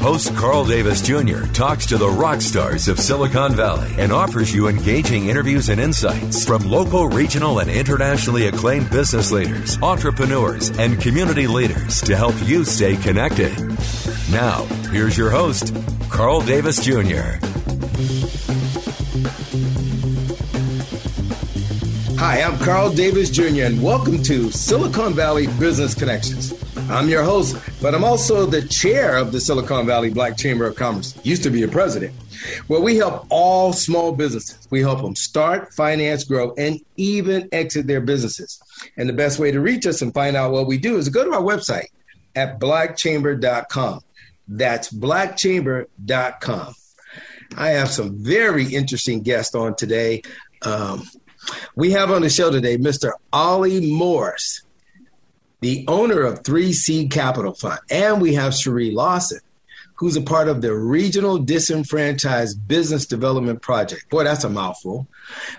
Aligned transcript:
Host 0.00 0.34
Carl 0.36 0.64
Davis 0.64 1.02
Jr. 1.02 1.44
talks 1.52 1.84
to 1.86 1.98
the 1.98 2.08
rock 2.08 2.40
stars 2.40 2.86
of 2.86 3.00
Silicon 3.00 3.52
Valley 3.54 3.92
and 3.98 4.12
offers 4.12 4.54
you 4.54 4.68
engaging 4.68 5.26
interviews 5.26 5.70
and 5.70 5.80
insights 5.80 6.46
from 6.46 6.62
local, 6.70 7.08
regional, 7.08 7.58
and 7.58 7.68
internationally 7.68 8.46
acclaimed 8.46 8.88
business 8.90 9.32
leaders, 9.32 9.76
entrepreneurs, 9.82 10.70
and 10.78 11.00
community 11.00 11.48
leaders 11.48 12.00
to 12.02 12.16
help 12.16 12.34
you 12.44 12.64
stay 12.64 12.96
connected. 12.96 13.52
Now, 14.30 14.64
here's 14.92 15.18
your 15.18 15.30
host, 15.30 15.74
Carl 16.10 16.42
Davis 16.42 16.80
Jr. 16.82 17.44
Hi, 22.18 22.42
I'm 22.42 22.56
Carl 22.58 22.92
Davis 22.92 23.30
Jr., 23.30 23.64
and 23.64 23.82
welcome 23.82 24.22
to 24.22 24.50
Silicon 24.52 25.14
Valley 25.14 25.48
Business 25.58 25.94
Connections. 25.94 26.52
I'm 26.90 27.10
your 27.10 27.22
host, 27.22 27.54
but 27.82 27.94
I'm 27.94 28.02
also 28.02 28.46
the 28.46 28.62
chair 28.62 29.18
of 29.18 29.30
the 29.30 29.40
Silicon 29.40 29.84
Valley 29.84 30.08
Black 30.08 30.38
Chamber 30.38 30.66
of 30.66 30.76
Commerce. 30.76 31.14
Used 31.22 31.42
to 31.42 31.50
be 31.50 31.62
a 31.62 31.68
president. 31.68 32.14
Where 32.66 32.80
we 32.80 32.96
help 32.96 33.26
all 33.28 33.74
small 33.74 34.12
businesses. 34.12 34.66
We 34.70 34.80
help 34.80 35.02
them 35.02 35.14
start, 35.14 35.74
finance, 35.74 36.24
grow, 36.24 36.54
and 36.56 36.80
even 36.96 37.46
exit 37.52 37.86
their 37.86 38.00
businesses. 38.00 38.58
And 38.96 39.06
the 39.06 39.12
best 39.12 39.38
way 39.38 39.50
to 39.50 39.60
reach 39.60 39.86
us 39.86 40.00
and 40.00 40.14
find 40.14 40.34
out 40.34 40.52
what 40.52 40.66
we 40.66 40.78
do 40.78 40.96
is 40.96 41.10
go 41.10 41.24
to 41.24 41.32
our 41.34 41.42
website 41.42 41.88
at 42.34 42.58
blackchamber.com. 42.58 44.00
That's 44.48 44.90
blackchamber.com. 44.90 46.74
I 47.56 47.68
have 47.70 47.90
some 47.90 48.24
very 48.24 48.64
interesting 48.74 49.20
guests 49.20 49.54
on 49.54 49.76
today. 49.76 50.22
Um, 50.62 51.02
we 51.76 51.90
have 51.90 52.10
on 52.10 52.22
the 52.22 52.30
show 52.30 52.50
today 52.50 52.78
Mr. 52.78 53.12
Ollie 53.30 53.92
Morris 53.92 54.62
the 55.60 55.84
owner 55.88 56.22
of 56.22 56.42
3C 56.42 57.10
Capital 57.10 57.54
Fund. 57.54 57.80
And 57.90 58.20
we 58.20 58.34
have 58.34 58.54
Cherie 58.54 58.90
Lawson, 58.90 59.40
who's 59.94 60.16
a 60.16 60.22
part 60.22 60.48
of 60.48 60.60
the 60.62 60.74
Regional 60.74 61.38
Disenfranchised 61.38 62.66
Business 62.68 63.06
Development 63.06 63.60
Project. 63.60 64.08
Boy, 64.10 64.24
that's 64.24 64.44
a 64.44 64.50
mouthful. 64.50 65.08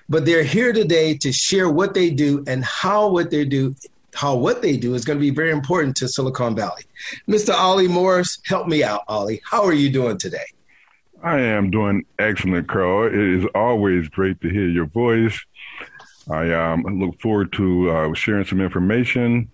But 0.07 0.25
they're 0.25 0.43
here 0.43 0.71
today 0.71 1.17
to 1.17 1.31
share 1.31 1.69
what 1.69 1.93
they 1.93 2.09
do 2.09 2.43
and 2.47 2.63
how 2.63 3.09
what 3.09 3.31
they 3.31 3.45
do 3.45 3.75
how 4.15 4.35
what 4.35 4.61
they 4.61 4.75
do 4.75 4.95
is 4.95 5.05
going 5.05 5.17
to 5.17 5.21
be 5.21 5.29
very 5.29 5.51
important 5.51 5.95
to 5.95 6.07
Silicon 6.07 6.55
Valley. 6.55 6.83
Mr. 7.27 7.53
Ollie 7.53 7.87
Morris, 7.87 8.39
help 8.45 8.67
me 8.67 8.83
out, 8.83 9.03
Ollie. 9.07 9.39
How 9.45 9.63
are 9.63 9.73
you 9.73 9.89
doing 9.89 10.17
today? 10.17 10.45
I 11.23 11.39
am 11.39 11.69
doing 11.69 12.05
excellent, 12.17 12.67
Carl. 12.67 13.07
It 13.07 13.13
is 13.13 13.45
always 13.53 14.07
great 14.07 14.41
to 14.41 14.49
hear 14.49 14.67
your 14.67 14.87
voice. 14.87 15.39
I 16.29 16.51
um, 16.51 16.83
look 16.99 17.21
forward 17.21 17.53
to 17.53 17.91
uh, 17.91 18.13
sharing 18.13 18.45
some 18.45 18.61
information 18.61 19.49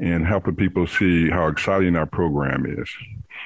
and 0.00 0.26
helping 0.26 0.56
people 0.56 0.86
see 0.86 1.28
how 1.28 1.46
exciting 1.46 1.94
our 1.94 2.06
program 2.06 2.64
is. 2.66 2.88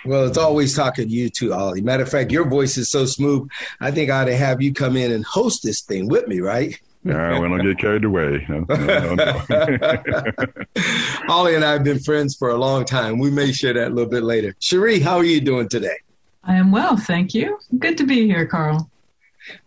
Well, 0.05 0.27
it's 0.27 0.39
always 0.39 0.75
talking 0.75 1.09
to 1.09 1.15
you 1.15 1.29
too, 1.29 1.53
Ollie. 1.53 1.81
Matter 1.81 2.03
of 2.03 2.11
fact, 2.11 2.31
your 2.31 2.49
voice 2.49 2.77
is 2.77 2.91
so 2.91 3.07
smooth. 3.07 3.49
I 3.81 3.91
think 3.91 4.11
I 4.11 4.23
ought 4.23 4.27
to 4.27 4.37
have 4.37 4.63
you 4.63 4.73
come 4.73 4.97
in 4.97 5.11
and 5.11 5.25
host 5.25 5.63
this 5.63 5.81
thing 5.81 6.09
with 6.09 6.29
me, 6.29 6.41
right? 6.41 6.79
Yeah, 7.05 7.39
we 7.39 7.49
don't 7.49 7.63
get 7.63 7.79
carried 7.79 8.05
away. 8.05 8.47
No, 8.49 8.65
no, 8.67 9.15
no, 9.15 9.43
Ollie 11.29 11.55
and 11.55 11.65
I 11.65 11.73
have 11.73 11.85
been 11.85 11.99
friends 11.99 12.35
for 12.35 12.49
a 12.49 12.57
long 12.57 12.87
time. 12.87 13.19
We 13.19 13.31
may 13.31 13.53
share 13.53 13.75
that 13.75 13.89
a 13.89 13.95
little 13.95 14.11
bit 14.11 14.23
later. 14.23 14.55
Cherie, 14.59 15.01
how 15.01 15.19
are 15.19 15.25
you 15.25 15.43
doing 15.43 15.69
today? 15.69 15.97
I 16.45 16.57
am 16.57 16.71
well, 16.71 16.97
thank 16.97 17.35
you. 17.35 17.59
Good 17.79 17.99
to 17.99 18.07
be 18.07 18.27
here, 18.27 18.47
Carl. 18.47 18.91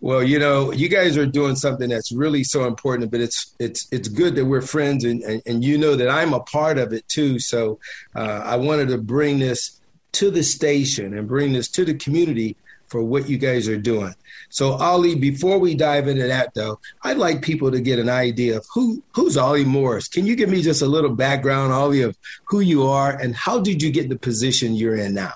Well, 0.02 0.24
you 0.24 0.40
know, 0.40 0.72
you 0.72 0.90
guys 0.90 1.18
are 1.18 1.26
doing 1.26 1.56
something 1.56 1.90
that's 1.90 2.12
really 2.12 2.44
so 2.44 2.66
important, 2.66 3.12
but 3.12 3.22
it's 3.22 3.54
it's 3.60 3.88
it's 3.92 4.08
good 4.08 4.36
that 4.36 4.46
we're 4.46 4.62
friends, 4.62 5.04
and 5.04 5.22
and, 5.24 5.42
and 5.46 5.64
you 5.64 5.78
know 5.78 5.96
that 5.96 6.10
I'm 6.10 6.34
a 6.34 6.40
part 6.40 6.78
of 6.78 6.94
it 6.94 7.08
too. 7.08 7.40
So 7.40 7.80
uh, 8.16 8.42
I 8.44 8.56
wanted 8.56 8.90
to 8.90 8.98
bring 8.98 9.40
this 9.40 9.80
to 10.14 10.32
the 10.32 10.44
station 10.44 11.18
and 11.18 11.28
bring 11.28 11.54
this 11.54 11.70
to 11.70 11.86
the 11.86 11.94
community 11.94 12.56
for 12.88 13.04
what 13.04 13.30
you 13.30 13.38
guys 13.38 13.68
are 13.68 13.78
doing. 13.78 14.14
So 14.50 14.72
Ollie, 14.72 15.16
before 15.16 15.60
we 15.60 15.76
dive 15.76 16.08
into 16.08 16.26
that 16.28 16.54
though, 16.54 16.80
I'd 17.04 17.18
like 17.18 17.42
people 17.42 17.70
to 17.72 17.82
get 17.82 18.00
an 18.00 18.10
idea 18.10 18.58
of 18.58 18.66
who 18.74 19.04
who's 19.14 19.38
Ollie 19.38 19.66
Morris. 19.66 20.08
Can 20.08 20.26
you 20.26 20.36
give 20.36 20.50
me 20.50 20.62
just 20.62 20.82
a 20.82 20.88
little 20.88 21.14
background, 21.14 21.74
Ollie, 21.74 22.02
of 22.02 22.18
who 22.46 22.62
you 22.62 22.88
are 22.88 23.12
and 23.12 23.36
how 23.36 23.60
did 23.60 23.84
you 23.84 23.92
get 23.92 24.10
the 24.10 24.18
position 24.18 24.76
you're 24.76 24.96
in 24.96 25.14
now? 25.14 25.34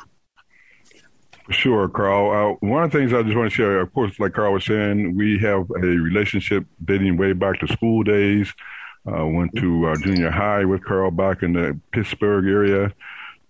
Sure, 1.52 1.90
Carl. 1.90 2.32
Uh, 2.32 2.68
one 2.68 2.84
of 2.84 2.92
the 2.92 2.98
things 2.98 3.14
I 3.14 3.24
just 3.24 3.36
want 3.36 3.50
to 3.50 3.56
share, 3.56 3.80
of 3.82 3.94
course, 3.94 4.20
like 4.20 4.34
Carl 4.34 4.54
was 4.54 4.66
saying, 4.66 5.16
we 5.16 5.38
have 5.40 5.70
a 5.72 5.80
relationship 5.80 6.66
dating 6.84 7.18
way 7.18 7.34
back 7.34 7.60
to 7.60 7.68
school 7.68 8.04
days. 8.04 8.52
Uh, 9.06 9.26
went 9.26 9.54
to 9.56 9.88
uh, 9.88 9.96
junior 10.04 10.30
high 10.30 10.64
with 10.64 10.84
Carl 10.86 11.10
back 11.10 11.42
in 11.42 11.54
the 11.54 11.80
Pittsburgh 11.92 12.46
area, 12.46 12.94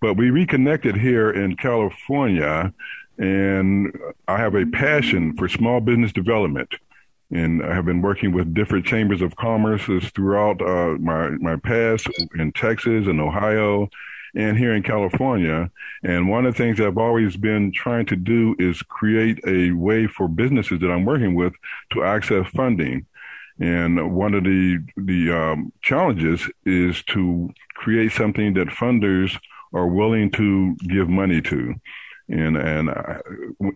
but 0.00 0.14
we 0.14 0.30
reconnected 0.30 0.96
here 0.96 1.30
in 1.30 1.56
California, 1.56 2.72
and 3.18 3.92
I 4.26 4.38
have 4.38 4.54
a 4.54 4.64
passion 4.64 5.36
for 5.36 5.50
small 5.50 5.80
business 5.80 6.10
development, 6.10 6.74
and 7.30 7.62
I 7.62 7.74
have 7.74 7.84
been 7.84 8.00
working 8.00 8.32
with 8.32 8.54
different 8.54 8.86
chambers 8.86 9.20
of 9.20 9.36
commerce 9.36 9.84
throughout 10.14 10.62
uh, 10.62 10.96
my 10.98 11.28
my 11.32 11.56
past 11.56 12.08
in 12.38 12.52
Texas 12.52 13.06
and 13.06 13.20
Ohio 13.20 13.90
and 14.34 14.56
here 14.56 14.74
in 14.74 14.82
California. 14.82 15.70
And 16.02 16.28
one 16.28 16.46
of 16.46 16.54
the 16.54 16.58
things 16.58 16.80
I've 16.80 16.98
always 16.98 17.36
been 17.36 17.72
trying 17.72 18.06
to 18.06 18.16
do 18.16 18.54
is 18.58 18.82
create 18.82 19.40
a 19.46 19.72
way 19.72 20.06
for 20.06 20.28
businesses 20.28 20.80
that 20.80 20.90
I'm 20.90 21.04
working 21.04 21.34
with 21.34 21.52
to 21.92 22.04
access 22.04 22.46
funding. 22.48 23.06
And 23.60 24.14
one 24.14 24.34
of 24.34 24.44
the 24.44 24.78
the 24.96 25.30
um, 25.30 25.72
challenges 25.82 26.48
is 26.64 27.02
to 27.04 27.50
create 27.74 28.12
something 28.12 28.54
that 28.54 28.68
funders 28.68 29.38
are 29.74 29.86
willing 29.86 30.30
to 30.32 30.74
give 30.88 31.08
money 31.08 31.40
to. 31.42 31.74
And 32.32 32.56
and 32.56 32.88
uh, 32.88 33.18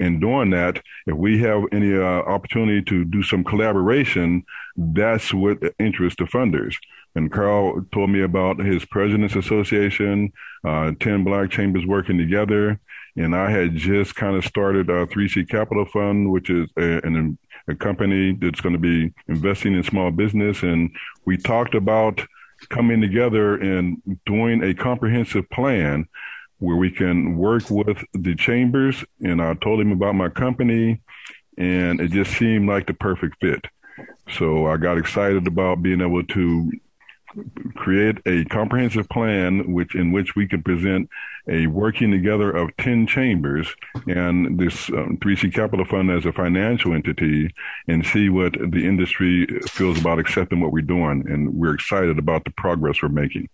in 0.01 0.19
doing 0.19 0.51
that, 0.51 0.83
if 1.07 1.15
we 1.15 1.39
have 1.43 1.65
any 1.73 1.95
uh, 1.95 2.23
opportunity 2.35 2.83
to 2.83 3.05
do 3.05 3.23
some 3.23 3.45
collaboration, 3.45 4.45
that's 4.77 5.33
what 5.35 5.59
interests 5.79 6.19
the 6.19 6.25
funders. 6.25 6.75
And 7.15 7.31
Carl 7.31 7.85
told 7.93 8.11
me 8.11 8.23
about 8.23 8.59
his 8.59 8.85
President's 8.87 9.37
Association, 9.37 10.33
uh, 10.65 10.93
10 11.01 11.25
Black 11.25 11.51
Chambers 11.51 11.87
working 11.87 12.19
together. 12.19 12.81
And 13.17 13.35
I 13.35 13.51
had 13.51 13.77
just 13.77 14.15
kind 14.15 14.37
of 14.37 14.45
started 14.45 14.91
a 14.91 15.07
3C 15.07 15.49
Capital 15.49 15.87
Fund, 15.87 16.31
which 16.31 16.51
is 16.51 16.69
a, 16.77 17.01
an, 17.07 17.39
a 17.69 17.75
company 17.75 18.33
that's 18.33 18.61
going 18.61 18.75
to 18.75 18.79
be 18.79 19.13
investing 19.29 19.75
in 19.75 19.83
small 19.83 20.11
business. 20.11 20.63
And 20.63 20.91
we 21.25 21.37
talked 21.39 21.75
about 21.75 22.21
coming 22.69 23.01
together 23.01 23.57
and 23.57 24.01
doing 24.25 24.63
a 24.63 24.75
comprehensive 24.75 25.49
plan 25.51 26.07
where 26.59 26.77
we 26.77 26.91
can 26.91 27.37
work 27.37 27.71
with 27.71 28.03
the 28.13 28.35
chambers. 28.35 29.05
And 29.21 29.41
I 29.43 29.55
told 29.55 29.81
him 29.81 29.93
about 29.93 30.15
my 30.15 30.29
company, 30.29 31.01
and 31.59 32.01
it 32.01 32.11
just 32.11 32.33
seemed 32.37 32.69
like 32.69 32.87
the 32.87 32.95
perfect 32.95 33.41
fit. 33.41 33.67
So 34.33 34.67
I 34.67 34.77
got 34.77 34.99
excited 34.99 35.47
about 35.47 35.83
being 35.83 36.01
able 36.01 36.25
to 36.25 36.73
create 37.75 38.19
a 38.27 38.45
comprehensive 38.47 39.09
plan 39.09 39.73
which 39.73 39.95
in 39.95 40.13
which 40.13 40.35
we 40.37 40.47
can 40.47 40.63
present 40.63 41.09
a 41.49 41.67
working 41.69 42.11
together 42.11 42.51
of 42.51 42.77
10 42.79 43.07
chambers 43.07 43.73
and 44.09 44.59
this 44.59 44.89
um, 44.91 45.17
3C 45.23 45.55
Capital 45.55 45.85
Fund 45.85 46.11
as 46.11 46.27
a 46.27 46.33
financial 46.33 46.93
entity 46.93 47.55
and 47.87 48.05
see 48.05 48.29
what 48.29 48.53
the 48.53 48.85
industry 48.85 49.47
feels 49.69 50.01
about 50.01 50.19
accepting 50.19 50.61
what 50.61 50.73
we're 50.73 50.83
doing. 50.83 51.25
And 51.29 51.55
we're 51.55 51.75
excited 51.75 52.19
about 52.19 52.45
the 52.45 52.51
progress 52.53 53.01
we're 53.01 53.11
making. 53.11 53.49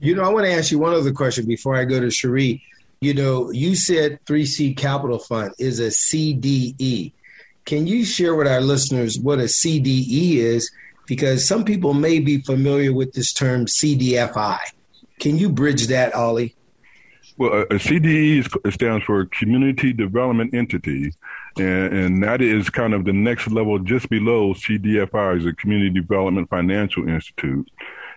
You 0.00 0.16
know, 0.16 0.24
I 0.24 0.28
want 0.28 0.46
to 0.46 0.52
ask 0.52 0.72
you 0.72 0.78
one 0.78 0.92
other 0.92 1.12
question 1.12 1.46
before 1.46 1.76
I 1.76 1.84
go 1.84 2.00
to 2.00 2.10
Cherie. 2.10 2.62
You 3.00 3.14
know, 3.14 3.52
you 3.52 3.76
said 3.76 4.18
3C 4.24 4.76
Capital 4.76 5.20
Fund 5.20 5.54
is 5.58 5.78
a 5.78 5.88
CDE. 5.88 7.12
can 7.64 7.86
you 7.86 8.04
share 8.04 8.34
with 8.34 8.48
our 8.48 8.60
listeners 8.60 9.18
what 9.20 9.38
a 9.38 9.42
CDE 9.42 10.36
is? 10.36 10.68
Because 11.08 11.44
some 11.46 11.64
people 11.64 11.94
may 11.94 12.20
be 12.20 12.40
familiar 12.42 12.92
with 12.92 13.12
this 13.14 13.32
term 13.32 13.66
CDFI. 13.66 14.58
Can 15.18 15.38
you 15.38 15.48
bridge 15.48 15.88
that, 15.88 16.14
Ollie? 16.14 16.54
Well, 17.38 17.62
a, 17.62 17.66
CDE 17.66 18.72
stands 18.72 19.04
for 19.04 19.24
Community 19.26 19.92
Development 19.92 20.52
Entity, 20.52 21.12
and, 21.56 21.96
and, 21.96 22.22
that 22.24 22.42
is 22.42 22.68
kind 22.68 22.92
of 22.92 23.04
the 23.04 23.12
next 23.12 23.48
level 23.48 23.78
just 23.78 24.10
below 24.10 24.54
CDFI 24.54 25.38
is 25.38 25.46
a 25.46 25.52
Community 25.52 25.90
Development 25.90 26.48
Financial 26.48 27.08
Institute. 27.08 27.70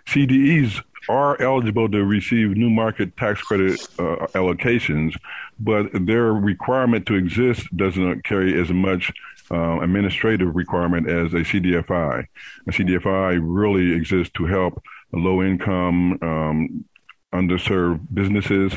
CDEs 0.07 0.83
are 1.07 1.39
eligible 1.41 1.87
to 1.89 2.03
receive 2.03 2.57
new 2.57 2.69
market 2.69 3.15
tax 3.15 3.41
credit 3.41 3.79
uh, 3.99 4.27
allocations, 4.33 5.15
but 5.59 5.89
their 5.93 6.33
requirement 6.33 7.05
to 7.05 7.15
exist 7.15 7.65
doesn't 7.75 8.23
carry 8.23 8.59
as 8.59 8.71
much 8.71 9.11
uh, 9.49 9.79
administrative 9.81 10.55
requirement 10.55 11.09
as 11.09 11.33
a 11.33 11.37
CDFI. 11.37 12.25
A 12.67 12.71
CDFI 12.71 13.39
really 13.41 13.93
exists 13.93 14.31
to 14.37 14.45
help 14.45 14.81
low 15.13 15.41
income, 15.41 16.17
um, 16.21 16.85
underserved 17.33 18.01
businesses. 18.13 18.73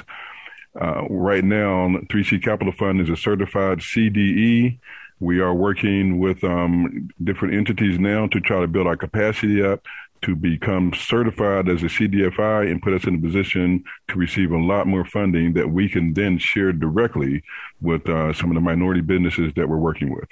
Uh, 0.80 1.04
right 1.08 1.44
now, 1.44 1.88
3C 2.10 2.42
Capital 2.42 2.72
Fund 2.72 3.00
is 3.00 3.10
a 3.10 3.16
certified 3.16 3.78
CDE. 3.78 4.78
We 5.20 5.40
are 5.40 5.54
working 5.54 6.18
with 6.18 6.42
um, 6.42 7.08
different 7.22 7.54
entities 7.54 7.98
now 7.98 8.26
to 8.28 8.40
try 8.40 8.60
to 8.60 8.66
build 8.66 8.86
our 8.86 8.96
capacity 8.96 9.62
up 9.62 9.80
to 10.24 10.34
become 10.34 10.92
certified 10.94 11.68
as 11.68 11.82
a 11.82 11.86
CDFI 11.86 12.70
and 12.70 12.80
put 12.80 12.94
us 12.94 13.04
in 13.04 13.16
a 13.16 13.18
position 13.18 13.84
to 14.08 14.16
receive 14.16 14.52
a 14.52 14.58
lot 14.58 14.86
more 14.86 15.04
funding 15.04 15.52
that 15.52 15.70
we 15.70 15.88
can 15.88 16.14
then 16.14 16.38
share 16.38 16.72
directly 16.72 17.42
with 17.82 18.08
uh, 18.08 18.32
some 18.32 18.50
of 18.50 18.54
the 18.54 18.60
minority 18.60 19.02
businesses 19.02 19.52
that 19.54 19.68
we're 19.68 19.76
working 19.76 20.14
with. 20.14 20.28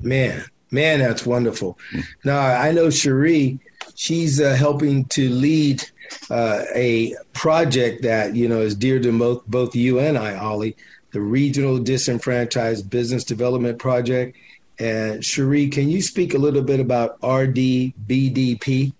Man, 0.00 0.44
man, 0.70 1.00
that's 1.00 1.26
wonderful. 1.26 1.78
Mm-hmm. 1.92 2.28
Now, 2.28 2.38
I 2.40 2.70
know 2.70 2.88
Cherie, 2.88 3.58
she's 3.96 4.40
uh, 4.40 4.54
helping 4.54 5.06
to 5.06 5.28
lead 5.28 5.82
uh, 6.30 6.62
a 6.74 7.16
project 7.32 8.02
that, 8.02 8.36
you 8.36 8.48
know, 8.48 8.60
is 8.60 8.76
dear 8.76 9.00
to 9.00 9.18
both, 9.18 9.44
both 9.46 9.74
you 9.74 9.98
and 9.98 10.16
I, 10.16 10.36
Ollie, 10.36 10.76
the 11.10 11.20
Regional 11.20 11.78
Disenfranchised 11.78 12.88
Business 12.88 13.24
Development 13.24 13.78
Project. 13.78 14.36
And 14.78 15.24
Cherie, 15.24 15.68
can 15.68 15.88
you 15.88 16.00
speak 16.00 16.34
a 16.34 16.38
little 16.38 16.62
bit 16.62 16.78
about 16.80 17.20
RDBDP? 17.20 18.92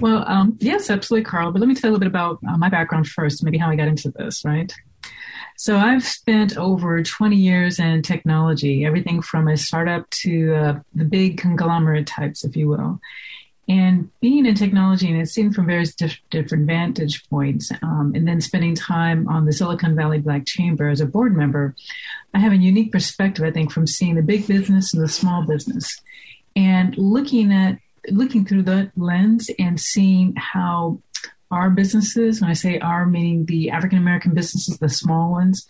Well, 0.00 0.24
um, 0.28 0.56
yes, 0.60 0.90
absolutely, 0.90 1.24
Carl. 1.24 1.52
But 1.52 1.60
let 1.60 1.68
me 1.68 1.74
tell 1.74 1.90
you 1.90 1.92
a 1.92 1.98
little 1.98 2.00
bit 2.00 2.08
about 2.08 2.38
uh, 2.48 2.56
my 2.56 2.68
background 2.68 3.08
first, 3.08 3.42
maybe 3.42 3.58
how 3.58 3.68
I 3.68 3.76
got 3.76 3.88
into 3.88 4.10
this, 4.10 4.44
right? 4.44 4.72
So 5.56 5.76
I've 5.76 6.04
spent 6.04 6.56
over 6.56 7.02
20 7.02 7.36
years 7.36 7.78
in 7.78 8.02
technology, 8.02 8.84
everything 8.84 9.22
from 9.22 9.48
a 9.48 9.56
startup 9.56 10.08
to 10.10 10.54
uh, 10.54 10.80
the 10.94 11.04
big 11.04 11.38
conglomerate 11.38 12.06
types, 12.06 12.44
if 12.44 12.56
you 12.56 12.68
will. 12.68 13.00
And 13.66 14.10
being 14.20 14.44
in 14.44 14.54
technology 14.56 15.10
and 15.10 15.20
it's 15.20 15.32
seen 15.32 15.52
from 15.52 15.66
various 15.66 15.94
diff- 15.94 16.20
different 16.28 16.66
vantage 16.66 17.26
points, 17.30 17.70
um, 17.82 18.12
and 18.14 18.28
then 18.28 18.40
spending 18.40 18.74
time 18.74 19.26
on 19.28 19.46
the 19.46 19.52
Silicon 19.52 19.96
Valley 19.96 20.18
Black 20.18 20.44
Chamber 20.44 20.88
as 20.88 21.00
a 21.00 21.06
board 21.06 21.34
member, 21.34 21.74
I 22.34 22.40
have 22.40 22.52
a 22.52 22.56
unique 22.56 22.92
perspective, 22.92 23.44
I 23.44 23.50
think, 23.50 23.72
from 23.72 23.86
seeing 23.86 24.16
the 24.16 24.22
big 24.22 24.46
business 24.46 24.92
and 24.92 25.02
the 25.02 25.08
small 25.08 25.46
business 25.46 25.98
and 26.56 26.96
looking 26.98 27.52
at 27.52 27.78
looking 28.10 28.44
through 28.44 28.62
that 28.64 28.90
lens 28.96 29.50
and 29.58 29.80
seeing 29.80 30.34
how 30.36 31.00
our 31.50 31.70
businesses, 31.70 32.40
when 32.40 32.50
I 32.50 32.54
say 32.54 32.78
our, 32.78 33.06
meaning 33.06 33.46
the 33.46 33.70
African 33.70 33.98
American 33.98 34.34
businesses, 34.34 34.78
the 34.78 34.88
small 34.88 35.30
ones, 35.30 35.66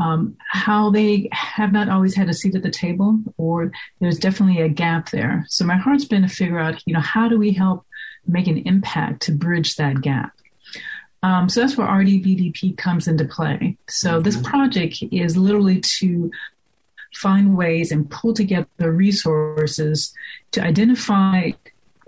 um, 0.00 0.36
how 0.50 0.90
they 0.90 1.28
have 1.32 1.72
not 1.72 1.88
always 1.88 2.14
had 2.14 2.28
a 2.28 2.34
seat 2.34 2.54
at 2.54 2.62
the 2.62 2.70
table, 2.70 3.18
or 3.36 3.72
there's 4.00 4.18
definitely 4.18 4.62
a 4.62 4.68
gap 4.68 5.10
there. 5.10 5.44
So 5.48 5.64
my 5.64 5.76
heart's 5.76 6.04
been 6.04 6.22
to 6.22 6.28
figure 6.28 6.58
out, 6.58 6.82
you 6.86 6.94
know, 6.94 7.00
how 7.00 7.28
do 7.28 7.38
we 7.38 7.52
help 7.52 7.84
make 8.26 8.46
an 8.46 8.58
impact 8.58 9.22
to 9.22 9.32
bridge 9.32 9.76
that 9.76 10.00
gap? 10.00 10.32
Um, 11.22 11.48
so 11.48 11.60
that's 11.60 11.76
where 11.76 11.86
RDBDP 11.86 12.76
comes 12.76 13.08
into 13.08 13.24
play. 13.24 13.76
So 13.88 14.12
mm-hmm. 14.12 14.22
this 14.22 14.40
project 14.40 15.02
is 15.10 15.36
literally 15.36 15.80
to 15.98 16.30
find 17.14 17.56
ways 17.56 17.90
and 17.90 18.10
pull 18.10 18.34
together 18.34 18.92
resources 18.92 20.12
to 20.52 20.62
identify 20.62 21.50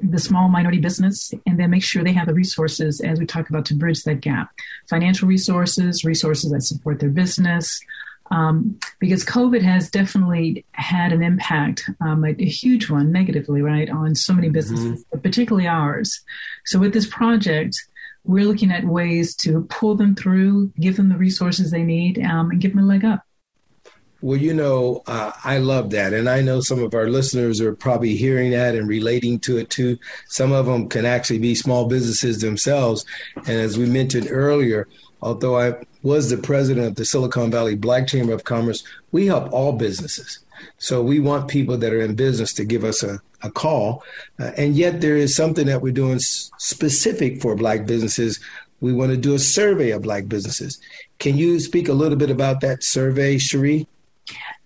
the 0.01 0.19
small 0.19 0.49
minority 0.49 0.79
business 0.79 1.33
and 1.47 1.59
then 1.59 1.71
make 1.71 1.83
sure 1.83 2.05
they 2.05 2.13
have 2.13 2.27
the 2.27 2.35
resources 2.35 3.01
as 3.01 3.19
we 3.19 3.27
talk 3.27 3.49
about 3.49 3.65
to 3.67 3.75
bridge 3.75 4.05
that 4.05 4.21
gap. 4.21 4.51
Financial 4.89 5.29
resources 5.29 6.05
resources 6.05 6.51
that 6.51 6.63
support 6.63 7.01
their 7.01 7.11
business. 7.11 7.81
Um, 8.31 8.79
because 8.99 9.25
covid 9.25 9.63
has 9.63 9.91
definitely 9.91 10.67
had 10.73 11.15
an 11.15 11.23
impact 11.23 11.89
um, 12.03 12.27
a, 12.27 12.35
a, 12.39 12.45
huge 12.45 12.91
one 12.91 13.11
negatively 13.11 13.63
right 13.63 13.89
on 13.89 14.15
so 14.15 14.35
many 14.35 14.51
businesses 14.51 15.03
mm-hmm. 15.03 15.21
particularly 15.21 15.67
ours. 15.67 16.21
So 16.67 16.79
with 16.79 16.93
this 16.93 17.07
project 17.07 17.83
we're 18.25 18.45
looking 18.45 18.71
at 18.71 18.85
ways 18.85 19.35
to 19.37 19.67
pull 19.71 19.95
them 19.95 20.15
through 20.15 20.71
give 20.79 20.99
them 20.99 21.09
the 21.09 21.17
resources 21.17 21.71
they 21.71 21.83
need 21.83 22.23
um, 22.23 22.51
and 22.51 22.61
give 22.61 22.73
them 22.75 22.85
a 22.85 22.87
leg 22.87 23.03
up 23.03 23.25
well, 24.21 24.37
you 24.37 24.53
know, 24.53 25.03
uh, 25.07 25.33
I 25.45 25.59
love 25.59 25.91
that. 25.91 26.13
And 26.13 26.29
I 26.29 26.41
know 26.41 26.61
some 26.61 26.83
of 26.83 26.95
our 26.95 27.09
listeners 27.09 27.61
are 27.61 27.75
probably 27.75 28.17
hearing 28.17 28.51
that 28.51 28.75
and 28.75 28.89
relating 28.89 29.39
to 29.41 29.59
it 29.59 29.71
too. 29.71 29.97
Some 30.27 30.51
of 30.53 30.67
them 30.67 30.89
can 30.89 31.05
actually 31.05 31.39
be 31.39 31.55
small 31.55 31.87
businesses 31.87 32.41
themselves. 32.41 33.05
And 33.37 33.49
as 33.49 33.79
we 33.79 33.87
mentioned 33.87 34.29
earlier, 34.31 34.89
although 35.23 35.59
I 35.59 35.75
was 36.03 36.31
the 36.31 36.37
president 36.37 36.87
of 36.87 36.95
the 36.97 37.05
Silicon 37.05 37.51
Valley 37.51 37.77
Black 37.77 38.09
Chamber 38.09 38.33
of 38.33 38.45
Commerce, 38.45 38.83
we 39.13 39.27
help 39.27 39.53
all 39.53 39.73
businesses. 39.73 40.41
So 40.79 41.01
we 41.01 41.21
want 41.21 41.49
people 41.49 41.77
that 41.79 41.93
are 41.93 42.03
in 42.03 42.17
business 42.17 42.53
to 42.55 42.65
give 42.65 42.83
us 42.83 43.05
a, 43.05 43.21
a 43.43 43.51
call. 43.53 44.03
Uh, 44.41 44.51
and 44.57 44.75
yet 44.75 45.01
there 45.01 45.17
is 45.17 45.37
something 45.37 45.67
that 45.67 45.83
we're 45.83 45.93
doing 45.93 46.19
specific 46.19 47.41
for 47.41 47.55
Black 47.55 47.87
businesses. 47.87 48.41
We 48.81 48.93
want 48.93 49.13
to 49.13 49.17
do 49.17 49.35
a 49.35 49.39
survey 49.39 49.91
of 49.91 50.03
Black 50.03 50.27
businesses. 50.27 50.81
Can 51.21 51.37
you 51.37 51.61
speak 51.61 51.89
a 51.89 51.93
little 51.93 52.19
bit 52.19 52.31
about 52.31 52.61
that 52.63 52.83
survey, 52.83 53.39
Cherie? 53.39 53.87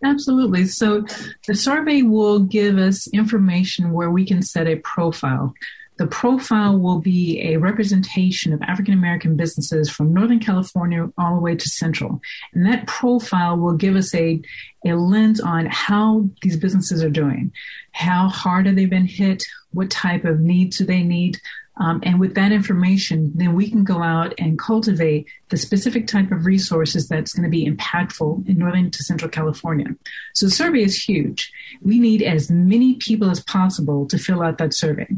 Absolutely. 0.05 0.67
So 0.67 1.05
the 1.47 1.55
survey 1.55 2.03
will 2.03 2.41
give 2.41 2.79
us 2.79 3.06
information 3.09 3.93
where 3.93 4.11
we 4.11 4.26
can 4.26 4.43
set 4.43 4.67
a 4.67 4.76
profile. 4.76 5.55
The 5.99 6.06
profile 6.06 6.79
will 6.79 6.99
be 6.99 7.41
a 7.43 7.59
representation 7.59 8.53
of 8.53 8.62
African 8.62 8.94
American 8.94 9.37
businesses 9.37 9.91
from 9.91 10.12
Northern 10.12 10.41
California 10.41 11.09
all 11.19 11.37
the 11.37 11.41
way 11.41 11.55
to 11.55 11.69
Central. 11.69 12.20
And 12.55 12.67
that 12.67 12.87
profile 12.87 13.56
will 13.56 13.75
give 13.75 13.94
us 13.94 14.14
a, 14.14 14.41
a 14.85 14.94
lens 14.94 15.41
on 15.41 15.67
how 15.67 16.29
these 16.41 16.56
businesses 16.56 17.05
are 17.05 17.11
doing. 17.11 17.53
How 17.93 18.29
hard 18.29 18.67
have 18.67 18.76
they 18.76 18.87
been 18.87 19.06
hit? 19.06 19.44
What 19.73 19.91
type 19.91 20.25
of 20.25 20.41
needs 20.41 20.79
do 20.79 20.87
they 20.87 21.03
need? 21.03 21.39
Um, 21.82 22.01
and 22.05 22.20
with 22.20 22.36
that 22.36 22.53
information, 22.53 23.32
then 23.34 23.55
we 23.55 23.69
can 23.69 23.82
go 23.82 24.05
out 24.05 24.34
and 24.39 24.56
cultivate 24.56 25.27
the 25.48 25.56
specific 25.56 26.06
type 26.06 26.31
of 26.31 26.46
resources 26.46 27.08
that's 27.08 27.32
going 27.32 27.43
to 27.43 27.51
be 27.51 27.69
impactful 27.69 28.48
in 28.48 28.58
Northern 28.58 28.89
to 28.93 29.03
Central 29.03 29.29
California. 29.29 29.89
So 30.32 30.46
the 30.46 30.53
survey 30.53 30.82
is 30.82 31.03
huge. 31.03 31.51
We 31.81 31.98
need 31.98 32.22
as 32.22 32.51
many 32.53 32.94
people 32.94 33.31
as 33.31 33.43
possible 33.43 34.06
to 34.06 34.17
fill 34.17 34.44
out 34.44 34.58
that 34.58 34.74
survey. 34.74 35.08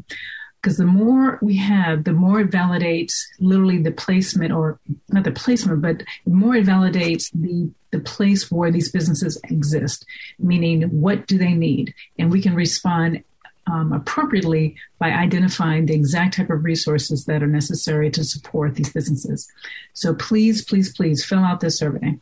Because 0.62 0.78
the 0.78 0.86
more 0.86 1.38
we 1.42 1.56
have, 1.58 2.04
the 2.04 2.14
more 2.14 2.40
it 2.40 2.50
validates 2.50 3.12
literally 3.40 3.82
the 3.82 3.92
placement, 3.92 4.50
or 4.50 4.80
not 5.10 5.24
the 5.24 5.32
placement, 5.32 5.82
but 5.82 6.02
the 6.24 6.32
more 6.32 6.56
it 6.56 6.66
validates 6.66 7.30
the 7.34 7.70
the 7.90 8.00
place 8.00 8.50
where 8.50 8.72
these 8.72 8.90
businesses 8.90 9.38
exist, 9.50 10.04
meaning 10.38 10.82
what 11.04 11.28
do 11.28 11.38
they 11.38 11.52
need? 11.52 11.94
And 12.18 12.32
we 12.32 12.42
can 12.42 12.54
respond 12.54 13.22
um, 13.66 13.92
appropriately 13.92 14.76
by 14.98 15.10
identifying 15.10 15.86
the 15.86 15.94
exact 15.94 16.36
type 16.36 16.50
of 16.50 16.64
resources 16.64 17.24
that 17.24 17.42
are 17.42 17.48
necessary 17.48 18.10
to 18.10 18.24
support 18.24 18.74
these 18.74 18.92
businesses. 18.92 19.48
So 19.92 20.14
please, 20.14 20.64
please, 20.64 20.94
please 20.94 21.24
fill 21.24 21.38
out 21.40 21.60
this 21.60 21.78
survey. 21.78 22.18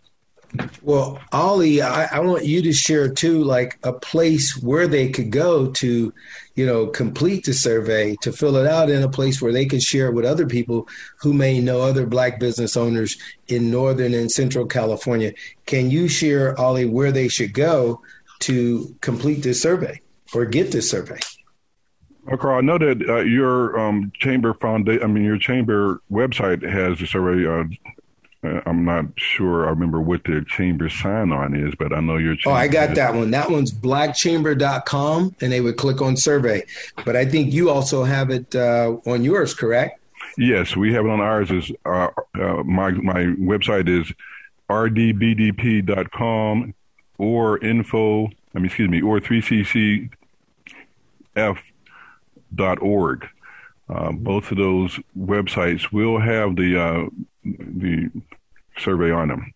Well, 0.83 1.19
Ollie, 1.33 1.81
I, 1.81 2.17
I, 2.17 2.21
want 2.21 2.45
you 2.45 2.61
to 2.63 2.75
share 2.75 3.09
too, 3.09 3.43
like 3.43 3.79
a 3.85 3.93
place 3.93 4.55
where 4.59 4.87
they 4.87 5.09
could 5.09 5.31
go 5.31 5.71
to, 5.71 6.13
you 6.55 6.67
know, 6.67 6.89
complete 6.89 7.47
the 7.47 7.55
survey, 7.55 8.17
to 8.21 8.33
fill 8.33 8.57
it 8.57 8.67
out 8.67 8.91
in 8.91 9.03
a 9.03 9.09
place 9.09 9.41
where 9.41 9.53
they 9.53 9.65
could 9.65 9.83
share 9.83 10.09
it 10.09 10.15
with 10.15 10.27
other 10.27 10.47
people 10.47 10.89
who 11.21 11.33
may 11.33 11.59
know 11.59 11.81
other 11.81 12.07
Black 12.07 12.39
business 12.39 12.77
owners 12.77 13.17
in 13.49 13.71
Northern 13.71 14.13
and 14.13 14.31
Central 14.31 14.67
California. 14.67 15.33
Can 15.65 15.91
you 15.91 16.07
share, 16.07 16.59
Ollie, 16.61 16.85
where 16.85 17.13
they 17.13 17.29
should 17.29 17.55
go 17.55 18.03
to 18.41 18.95
complete 19.01 19.43
this 19.43 19.63
survey 19.63 20.03
or 20.35 20.45
get 20.45 20.71
this 20.71 20.91
survey? 20.91 21.19
Okay, 22.31 22.49
I 22.49 22.61
know 22.61 22.79
that 22.79 23.03
uh, 23.09 23.17
your 23.21 23.77
um, 23.79 24.13
chamber 24.15 24.55
foundation, 24.55 25.03
I 25.03 25.07
mean, 25.09 25.25
your 25.25 25.39
chamber 25.39 26.01
website 26.11 26.63
has 26.63 27.01
a 27.03 27.07
survey. 27.07 27.47
Uh, 27.47 27.65
uh, 28.45 28.61
I'm 28.67 28.85
not 28.85 29.05
sure 29.17 29.67
I 29.67 29.71
remember 29.71 30.01
what 30.01 30.25
the 30.25 30.45
chamber 30.49 30.89
sign 30.89 31.31
on 31.33 31.55
is, 31.55 31.75
but 31.77 31.93
I 31.93 32.01
know 32.01 32.17
your 32.17 32.35
Oh, 32.47 32.53
I 32.53 32.67
got 32.69 32.89
has- 32.91 32.97
that 32.99 33.15
one. 33.15 33.31
That 33.31 33.51
one's 33.51 33.73
blackchamber.com, 33.73 35.35
and 35.41 35.53
they 35.53 35.61
would 35.61 35.77
click 35.77 36.01
on 36.01 36.17
survey. 36.17 36.65
But 37.05 37.17
I 37.17 37.25
think 37.25 37.53
you 37.53 37.71
also 37.71 38.05
have 38.05 38.31
it 38.31 38.55
uh, 38.55 38.97
on 39.07 39.25
yours, 39.25 39.55
correct? 39.55 39.99
Yes, 40.39 40.77
we 40.77 40.93
have 40.95 41.05
it 41.05 41.11
on 41.11 41.21
ours. 41.21 41.51
Is 41.51 41.71
uh, 41.85 42.09
uh, 42.41 42.63
my 42.65 42.93
my 42.93 43.25
website 43.37 43.89
is 43.89 44.11
rdbdp.com 44.71 46.73
or 47.19 47.59
info 47.59 48.27
I 48.55 48.59
mean, 48.59 48.67
excuse 48.67 48.89
me, 48.91 49.01
or 49.03 49.19
3ccf.org. 52.57 53.29
Uh, 53.89 54.13
both 54.13 54.51
of 54.51 54.57
those 54.57 54.99
websites 55.19 55.93
will 55.93 56.19
have 56.19 56.57
the 56.57 56.81
uh, 56.81 57.09
the 57.45 58.11
survey 58.79 59.11
on 59.11 59.29
them. 59.29 59.53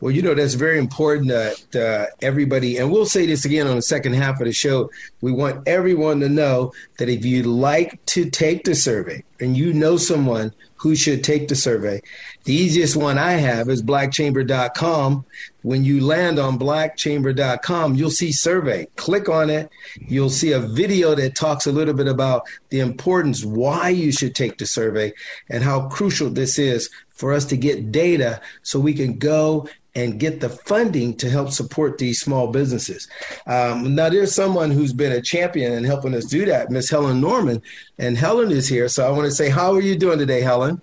Well, 0.00 0.10
you 0.10 0.22
know, 0.22 0.34
that's 0.34 0.54
very 0.54 0.78
important 0.78 1.28
that 1.28 1.76
uh, 1.76 2.06
everybody, 2.20 2.76
and 2.76 2.90
we'll 2.90 3.06
say 3.06 3.26
this 3.26 3.44
again 3.44 3.66
on 3.66 3.76
the 3.76 3.82
second 3.82 4.14
half 4.14 4.40
of 4.40 4.46
the 4.46 4.52
show. 4.52 4.90
We 5.20 5.32
want 5.32 5.66
everyone 5.68 6.20
to 6.20 6.28
know 6.28 6.72
that 6.98 7.08
if 7.08 7.24
you'd 7.24 7.46
like 7.46 8.04
to 8.06 8.28
take 8.28 8.64
the 8.64 8.74
survey 8.74 9.22
and 9.40 9.56
you 9.56 9.72
know 9.72 9.96
someone 9.96 10.52
who 10.76 10.96
should 10.96 11.24
take 11.24 11.48
the 11.48 11.54
survey, 11.54 12.02
the 12.44 12.54
easiest 12.54 12.96
one 12.96 13.16
I 13.16 13.32
have 13.32 13.68
is 13.68 13.82
blackchamber.com. 13.82 15.24
When 15.66 15.84
you 15.84 16.00
land 16.00 16.38
on 16.38 16.60
blackchamber.com, 16.60 17.96
you'll 17.96 18.12
see 18.12 18.30
survey. 18.30 18.86
Click 18.94 19.28
on 19.28 19.50
it. 19.50 19.68
You'll 19.98 20.30
see 20.30 20.52
a 20.52 20.60
video 20.60 21.16
that 21.16 21.34
talks 21.34 21.66
a 21.66 21.72
little 21.72 21.92
bit 21.92 22.06
about 22.06 22.46
the 22.68 22.78
importance 22.78 23.44
why 23.44 23.88
you 23.88 24.12
should 24.12 24.36
take 24.36 24.58
the 24.58 24.66
survey 24.66 25.12
and 25.50 25.64
how 25.64 25.88
crucial 25.88 26.30
this 26.30 26.60
is 26.60 26.88
for 27.08 27.32
us 27.32 27.44
to 27.46 27.56
get 27.56 27.90
data 27.90 28.40
so 28.62 28.78
we 28.78 28.94
can 28.94 29.18
go 29.18 29.68
and 29.96 30.20
get 30.20 30.38
the 30.38 30.50
funding 30.50 31.16
to 31.16 31.28
help 31.28 31.50
support 31.50 31.98
these 31.98 32.20
small 32.20 32.46
businesses. 32.46 33.08
Um, 33.48 33.96
now, 33.96 34.08
there's 34.08 34.32
someone 34.32 34.70
who's 34.70 34.92
been 34.92 35.10
a 35.10 35.20
champion 35.20 35.72
in 35.72 35.82
helping 35.82 36.14
us 36.14 36.26
do 36.26 36.44
that, 36.44 36.70
Miss 36.70 36.88
Helen 36.88 37.20
Norman, 37.20 37.60
and 37.98 38.16
Helen 38.16 38.52
is 38.52 38.68
here. 38.68 38.86
So 38.86 39.04
I 39.04 39.10
want 39.10 39.24
to 39.24 39.32
say, 39.32 39.48
how 39.48 39.74
are 39.74 39.82
you 39.82 39.98
doing 39.98 40.20
today, 40.20 40.42
Helen? 40.42 40.80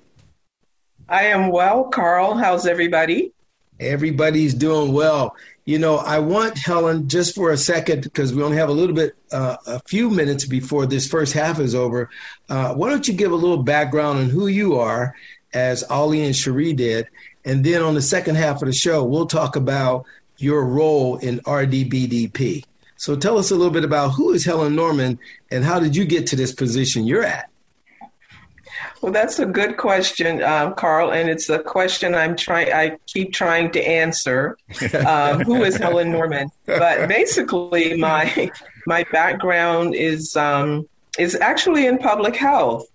I 1.08 1.28
am 1.28 1.52
well, 1.52 1.86
Carl. 1.86 2.36
How's 2.36 2.68
everybody? 2.68 3.33
Everybody's 3.80 4.54
doing 4.54 4.94
well. 4.94 5.36
You 5.66 5.80
know, 5.80 5.98
I 5.98 6.20
want 6.20 6.58
Helen 6.58 7.08
just 7.08 7.36
for 7.36 7.52
a 7.52 7.58
second 7.58 8.04
because 8.04 8.34
we 8.34 8.44
only 8.44 8.58
have 8.58 8.70
a 8.70 8.74
little 8.74 8.96
bit, 8.96 9.16
uh, 9.32 9.58
a 9.66 9.80
few 9.88 10.10
minutes 10.10 10.46
before 10.46 10.86
this 10.86 11.08
first 11.08 11.34
half 11.34 11.60
is 11.60 11.74
over. 11.74 12.10
Uh, 12.50 12.74
why 12.74 12.90
don't 12.90 13.08
you 13.08 13.14
give 13.14 13.32
a 13.32 13.36
little 13.36 13.64
background 13.64 14.20
on 14.20 14.30
who 14.30 14.48
you 14.48 14.76
are, 14.76 15.16
as 15.54 15.84
Ollie 15.84 16.24
and 16.24 16.36
Cherie 16.36 16.74
did, 16.74 17.08
and 17.46 17.64
then 17.64 17.82
on 17.82 17.94
the 17.94 18.02
second 18.02 18.36
half 18.36 18.62
of 18.62 18.68
the 18.68 18.74
show, 18.74 19.04
we'll 19.04 19.28
talk 19.28 19.56
about 19.56 20.06
your 20.38 20.66
role 20.66 21.18
in 21.18 21.40
RDBDP. 21.42 22.64
So 22.98 23.16
tell 23.16 23.38
us 23.38 23.52
a 23.52 23.56
little 23.56 23.72
bit 23.72 23.84
about 23.84 24.10
who 24.10 24.32
is 24.32 24.46
Helen 24.46 24.76
Norman 24.76 25.20
and 25.52 25.64
how 25.64 25.80
did 25.80 25.96
you 25.96 26.06
get 26.06 26.28
to 26.28 26.36
this 26.36 26.54
position 26.54 27.06
you're 27.06 27.24
at? 27.24 27.50
Well, 29.02 29.12
that's 29.12 29.40
a 29.40 29.46
good 29.46 29.78
question, 29.78 30.42
um, 30.44 30.74
Carl, 30.76 31.12
and 31.12 31.30
it's 31.30 31.50
a 31.50 31.60
question 31.60 32.16
I'm 32.16 32.36
trying. 32.36 32.72
I 32.72 32.98
keep 33.08 33.34
trying 33.34 33.72
to 33.72 33.82
answer. 33.82 34.58
Um, 35.06 35.42
who 35.46 35.64
is 35.64 35.76
Helen 35.78 36.12
Norman? 36.12 36.50
But 36.66 37.08
basically, 37.08 37.98
my 37.98 38.52
my 38.88 39.06
background 39.12 39.96
is 39.96 40.36
um, 40.36 40.88
is 41.18 41.36
actually 41.36 41.86
in 41.88 41.98
public 41.98 42.36
health. 42.36 42.86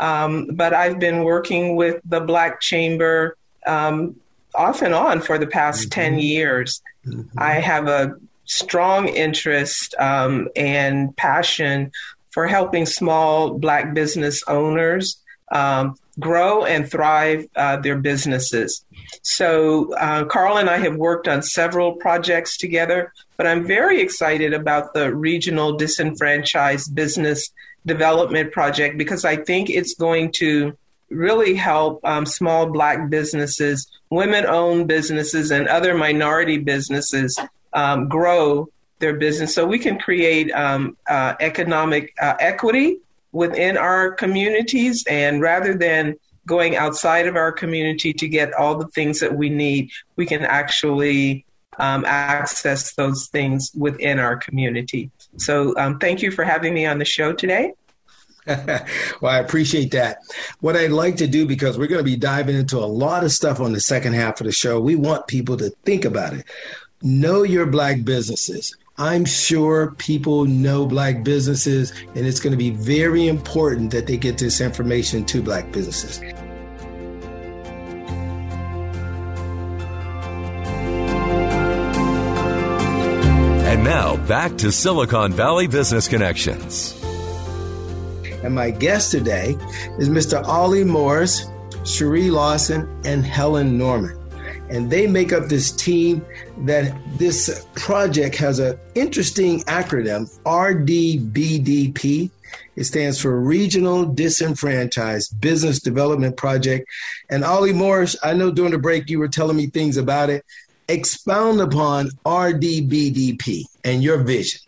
Um, 0.00 0.48
but 0.52 0.74
I've 0.74 0.98
been 0.98 1.24
working 1.24 1.76
with 1.76 2.00
the 2.04 2.20
Black 2.20 2.60
Chamber 2.60 3.36
um, 3.66 4.16
off 4.54 4.82
and 4.82 4.94
on 4.94 5.20
for 5.20 5.38
the 5.38 5.46
past 5.46 5.82
mm-hmm. 5.90 6.00
10 6.00 6.18
years. 6.20 6.82
Mm-hmm. 7.06 7.38
I 7.38 7.54
have 7.54 7.88
a 7.88 8.14
strong 8.44 9.08
interest 9.08 9.94
um, 9.98 10.48
and 10.56 11.16
passion 11.16 11.90
for 12.30 12.46
helping 12.46 12.86
small 12.86 13.58
Black 13.58 13.94
business 13.94 14.42
owners 14.46 15.20
um, 15.52 15.96
grow 16.18 16.64
and 16.64 16.90
thrive 16.90 17.46
uh, 17.56 17.76
their 17.76 17.98
businesses. 17.98 18.84
So, 19.22 19.94
uh, 19.94 20.24
Carl 20.24 20.58
and 20.58 20.68
I 20.68 20.78
have 20.78 20.96
worked 20.96 21.28
on 21.28 21.42
several 21.42 21.92
projects 21.92 22.56
together, 22.56 23.12
but 23.36 23.46
I'm 23.46 23.66
very 23.66 24.00
excited 24.00 24.52
about 24.52 24.94
the 24.94 25.14
Regional 25.14 25.76
Disenfranchised 25.76 26.94
Business 26.94 27.50
Development 27.86 28.52
Project 28.52 28.98
because 28.98 29.24
I 29.24 29.36
think 29.36 29.70
it's 29.70 29.94
going 29.94 30.32
to 30.32 30.76
really 31.10 31.54
help 31.54 32.00
um, 32.04 32.26
small 32.26 32.66
black 32.66 33.08
businesses, 33.08 33.88
women 34.10 34.44
owned 34.44 34.88
businesses, 34.88 35.50
and 35.50 35.66
other 35.68 35.94
minority 35.94 36.58
businesses 36.58 37.38
um, 37.72 38.08
grow 38.08 38.68
their 38.98 39.14
business 39.14 39.54
so 39.54 39.64
we 39.64 39.78
can 39.78 39.98
create 39.98 40.50
um, 40.52 40.96
uh, 41.08 41.34
economic 41.40 42.12
uh, 42.20 42.34
equity 42.40 42.98
within 43.38 43.76
our 43.76 44.10
communities. 44.10 45.04
And 45.08 45.40
rather 45.40 45.72
than 45.72 46.16
going 46.44 46.74
outside 46.74 47.28
of 47.28 47.36
our 47.36 47.52
community 47.52 48.12
to 48.12 48.26
get 48.26 48.52
all 48.54 48.76
the 48.76 48.88
things 48.88 49.20
that 49.20 49.36
we 49.36 49.48
need, 49.48 49.90
we 50.16 50.26
can 50.26 50.42
actually 50.42 51.46
um, 51.78 52.04
access 52.04 52.94
those 52.94 53.28
things 53.28 53.70
within 53.76 54.18
our 54.18 54.36
community. 54.36 55.12
So, 55.36 55.76
um, 55.78 56.00
thank 56.00 56.20
you 56.20 56.32
for 56.32 56.42
having 56.42 56.74
me 56.74 56.84
on 56.84 56.98
the 56.98 57.04
show 57.04 57.32
today. 57.32 57.74
well, 58.46 59.30
I 59.30 59.38
appreciate 59.38 59.92
that. 59.92 60.18
What 60.58 60.76
I'd 60.76 60.90
like 60.90 61.16
to 61.18 61.28
do, 61.28 61.46
because 61.46 61.78
we're 61.78 61.86
going 61.86 62.04
to 62.04 62.10
be 62.10 62.16
diving 62.16 62.56
into 62.56 62.78
a 62.78 62.90
lot 63.04 63.22
of 63.22 63.30
stuff 63.30 63.60
on 63.60 63.72
the 63.72 63.80
second 63.80 64.14
half 64.14 64.40
of 64.40 64.46
the 64.46 64.52
show, 64.52 64.80
we 64.80 64.96
want 64.96 65.28
people 65.28 65.56
to 65.58 65.70
think 65.84 66.04
about 66.04 66.32
it. 66.32 66.44
Know 67.02 67.44
your 67.44 67.66
black 67.66 68.02
businesses. 68.02 68.74
I'm 69.00 69.24
sure 69.24 69.92
people 69.98 70.44
know 70.46 70.84
black 70.84 71.22
businesses, 71.22 71.92
and 72.16 72.26
it's 72.26 72.40
going 72.40 72.50
to 72.50 72.56
be 72.56 72.70
very 72.70 73.28
important 73.28 73.92
that 73.92 74.08
they 74.08 74.16
get 74.16 74.38
this 74.38 74.60
information 74.60 75.24
to 75.26 75.40
black 75.40 75.70
businesses. 75.70 76.18
And 83.68 83.84
now 83.84 84.16
back 84.26 84.58
to 84.58 84.72
Silicon 84.72 85.32
Valley 85.32 85.68
Business 85.68 86.08
Connections. 86.08 87.00
And 88.42 88.52
my 88.52 88.72
guest 88.72 89.12
today 89.12 89.50
is 90.00 90.08
Mr. 90.08 90.44
Ollie 90.44 90.82
Morris, 90.82 91.46
Cherie 91.84 92.32
Lawson, 92.32 92.88
and 93.04 93.24
Helen 93.24 93.78
Norman. 93.78 94.18
And 94.70 94.90
they 94.90 95.06
make 95.06 95.32
up 95.32 95.48
this 95.48 95.72
team 95.72 96.24
that 96.58 96.94
this 97.18 97.66
project 97.74 98.36
has 98.36 98.58
an 98.58 98.78
interesting 98.94 99.60
acronym, 99.62 100.28
RDBDP. 100.44 102.30
It 102.76 102.84
stands 102.84 103.20
for 103.20 103.40
Regional 103.40 104.04
Disenfranchised 104.04 105.40
Business 105.40 105.80
Development 105.80 106.36
Project. 106.36 106.88
And 107.30 107.44
Ollie 107.44 107.72
Morris, 107.72 108.16
I 108.22 108.34
know 108.34 108.50
during 108.50 108.72
the 108.72 108.78
break 108.78 109.08
you 109.08 109.18
were 109.18 109.28
telling 109.28 109.56
me 109.56 109.66
things 109.66 109.96
about 109.96 110.30
it. 110.30 110.44
Expound 110.88 111.60
upon 111.60 112.10
RDBDP 112.24 113.64
and 113.84 114.02
your 114.02 114.18
vision. 114.18 114.60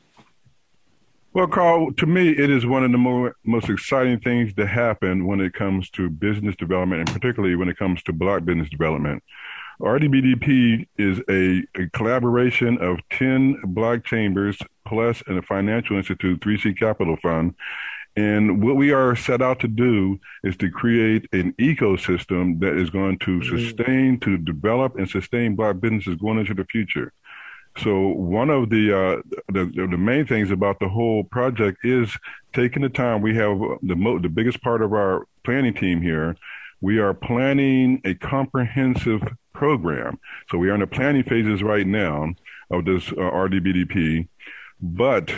Well, 1.33 1.47
Carl, 1.47 1.93
to 1.93 2.07
me, 2.07 2.31
it 2.31 2.51
is 2.51 2.67
one 2.67 2.83
of 2.83 2.91
the 2.91 2.99
more, 2.99 3.37
most 3.45 3.71
exciting 3.71 4.19
things 4.19 4.53
to 4.55 4.67
happen 4.67 5.27
when 5.27 5.41
it 5.41 5.55
comes 5.55 5.89
to 5.91 6.11
business 6.11 6.57
development, 6.57 7.03
and 7.03 7.13
particularly 7.13 7.55
when 7.55 7.69
it 7.69 7.79
comes 7.79 8.03
to 8.05 8.13
black 8.13 8.45
business 8.45 8.69
development. 8.69 9.23
RDBDP 9.81 10.87
is 10.99 11.21
a, 11.29 11.65
a 11.81 11.89
collaboration 11.93 12.79
of 12.79 12.99
10 13.11 13.61
black 13.67 14.05
chambers 14.05 14.59
and 14.91 15.39
a 15.39 15.43
financial 15.43 15.97
institute, 15.97 16.41
3C 16.41 16.77
Capital 16.79 17.17
Fund. 17.23 17.55
And 18.17 18.63
what 18.63 18.77
we 18.77 18.93
are 18.93 19.15
set 19.15 19.41
out 19.41 19.61
to 19.61 19.69
do 19.69 20.19
is 20.43 20.57
to 20.59 20.71
create 20.71 21.27
an 21.33 21.53
ecosystem 21.61 22.59
that 22.61 22.77
is 22.77 22.91
going 22.91 23.19
to 23.21 23.39
mm-hmm. 23.39 23.57
sustain, 23.57 24.21
to 24.21 24.37
develop 24.37 24.97
and 24.99 25.09
sustain 25.09 25.55
black 25.55 25.81
businesses 25.81 26.17
going 26.17 26.39
into 26.39 26.55
the 26.55 26.65
future. 26.65 27.13
So 27.79 28.09
one 28.09 28.51
of 28.51 28.69
the, 28.69 28.93
uh, 28.93 29.23
the 29.49 29.65
the 29.65 29.97
main 29.97 30.27
things 30.27 30.51
about 30.51 30.81
the 30.81 30.89
whole 30.89 31.23
project 31.23 31.85
is 31.85 32.15
taking 32.53 32.83
the 32.83 32.89
time. 32.89 33.23
We 33.23 33.37
have 33.37 33.59
the 33.83 33.95
mo- 33.95 34.19
the 34.19 34.29
biggest 34.29 34.61
part 34.61 34.83
of 34.83 34.93
our 34.93 35.27
planning 35.45 35.75
team 35.75 36.03
here. 36.03 36.37
We 36.81 36.99
are 36.99 37.13
planning 37.13 38.01
a 38.05 38.15
comprehensive 38.15 39.23
program. 39.53 40.19
So 40.51 40.59
we 40.59 40.71
are 40.71 40.75
in 40.75 40.81
the 40.81 40.87
planning 40.87 41.25
phases 41.25 41.63
right 41.63 41.87
now 41.87 42.33
of 42.71 42.85
this 42.85 43.09
uh, 43.13 43.17
RDBDP, 43.17 44.29
but 44.81 45.31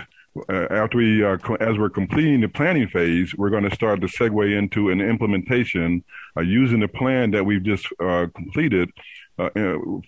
uh, 0.49 0.67
after 0.71 0.99
we, 0.99 1.25
uh, 1.25 1.37
as 1.61 1.79
we're 1.79 1.91
completing 1.91 2.41
the 2.41 2.49
planning 2.49 2.89
phase, 2.89 3.35
we're 3.37 3.51
going 3.51 3.69
to 3.69 3.75
start 3.75 4.01
to 4.01 4.07
segue 4.07 4.57
into 4.57 4.91
an 4.91 5.01
implementation 5.01 6.03
uh, 6.37 6.41
using 6.41 6.81
the 6.81 6.89
plan 6.89 7.31
that 7.33 7.45
we've 7.45 7.63
just 7.63 7.87
uh, 8.01 8.27
completed 8.35 8.91
uh, 9.39 9.51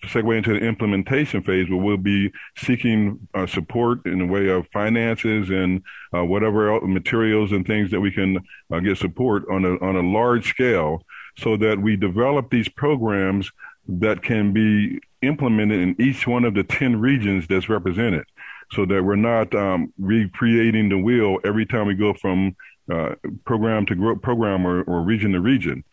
segue 0.07 0.37
into 0.37 0.59
the 0.59 0.65
implementation 0.65 1.43
phase 1.43 1.69
where 1.69 1.81
we'll 1.81 1.97
be 1.97 2.31
seeking 2.57 3.19
uh, 3.35 3.47
support 3.47 4.05
in 4.07 4.19
the 4.19 4.27
way 4.27 4.49
of 4.49 4.67
finances 4.73 5.51
and 5.51 5.83
whatever 6.13 6.81
materials 6.83 7.51
and 7.51 7.67
things 7.67 7.91
that 7.91 8.01
we 8.01 8.11
can 8.11 8.39
get 8.83 8.97
support 8.97 9.45
on 9.51 9.65
a, 9.65 9.73
on 9.85 9.97
a 9.97 10.03
large 10.03 10.49
scale 10.49 11.03
so 11.37 11.57
that 11.57 11.81
we 11.81 11.97
develop 11.97 12.51
these 12.51 12.69
programs 12.69 13.51
that 13.89 14.23
can 14.23 14.53
be 14.53 15.01
implemented 15.23 15.81
in 15.81 15.97
each 16.01 16.27
one 16.27 16.45
of 16.45 16.55
the 16.55 16.65
10 16.65 17.01
regions 17.01 17.47
that's 17.49 17.69
represented 17.69 18.25
so 18.73 18.85
that 18.87 19.03
we're 19.03 19.17
not 19.17 19.55
um, 19.55 19.93
recreating 19.99 20.89
the 20.89 20.99
wheel 20.99 21.39
every 21.45 21.67
time 21.67 21.87
we 21.87 21.95
go 21.95 22.15
from 22.15 22.57
uh, 22.93 23.15
program 23.45 23.87
to 23.87 24.17
program 24.23 24.67
or, 24.67 24.83
or 24.83 25.03
region 25.03 25.33
to 25.33 25.41
region. 25.41 25.85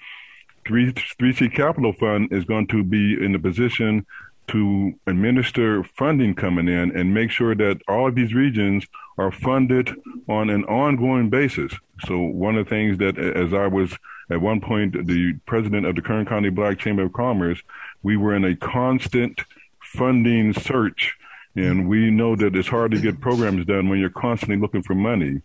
3, 0.67 0.93
3C 0.93 1.53
Capital 1.53 1.93
Fund 1.93 2.31
is 2.31 2.45
going 2.45 2.67
to 2.67 2.83
be 2.83 3.13
in 3.13 3.31
the 3.31 3.39
position 3.39 4.05
to 4.51 4.93
administer 5.07 5.83
funding 5.83 6.35
coming 6.35 6.67
in 6.67 6.95
and 6.95 7.13
make 7.13 7.31
sure 7.31 7.55
that 7.55 7.81
all 7.87 8.07
of 8.07 8.15
these 8.15 8.33
regions 8.33 8.85
are 9.17 9.31
funded 9.31 9.95
on 10.27 10.49
an 10.49 10.63
ongoing 10.65 11.29
basis. 11.29 11.73
So 12.05 12.19
one 12.19 12.57
of 12.57 12.65
the 12.65 12.69
things 12.69 12.97
that, 12.97 13.17
as 13.17 13.53
I 13.53 13.67
was 13.67 13.93
at 14.29 14.41
one 14.41 14.61
point 14.61 15.07
the 15.07 15.33
president 15.45 15.85
of 15.85 15.95
the 15.95 16.01
Kern 16.01 16.25
County 16.25 16.49
Black 16.49 16.79
Chamber 16.79 17.03
of 17.03 17.13
Commerce, 17.13 17.61
we 18.03 18.17
were 18.17 18.35
in 18.35 18.45
a 18.45 18.55
constant 18.55 19.41
funding 19.81 20.53
search. 20.53 21.17
And 21.55 21.89
we 21.89 22.09
know 22.09 22.35
that 22.37 22.55
it's 22.55 22.69
hard 22.69 22.91
to 22.91 23.01
get 23.01 23.19
programs 23.19 23.65
done 23.65 23.89
when 23.89 23.99
you're 23.99 24.09
constantly 24.09 24.57
looking 24.57 24.83
for 24.83 24.95
money. 24.95 25.41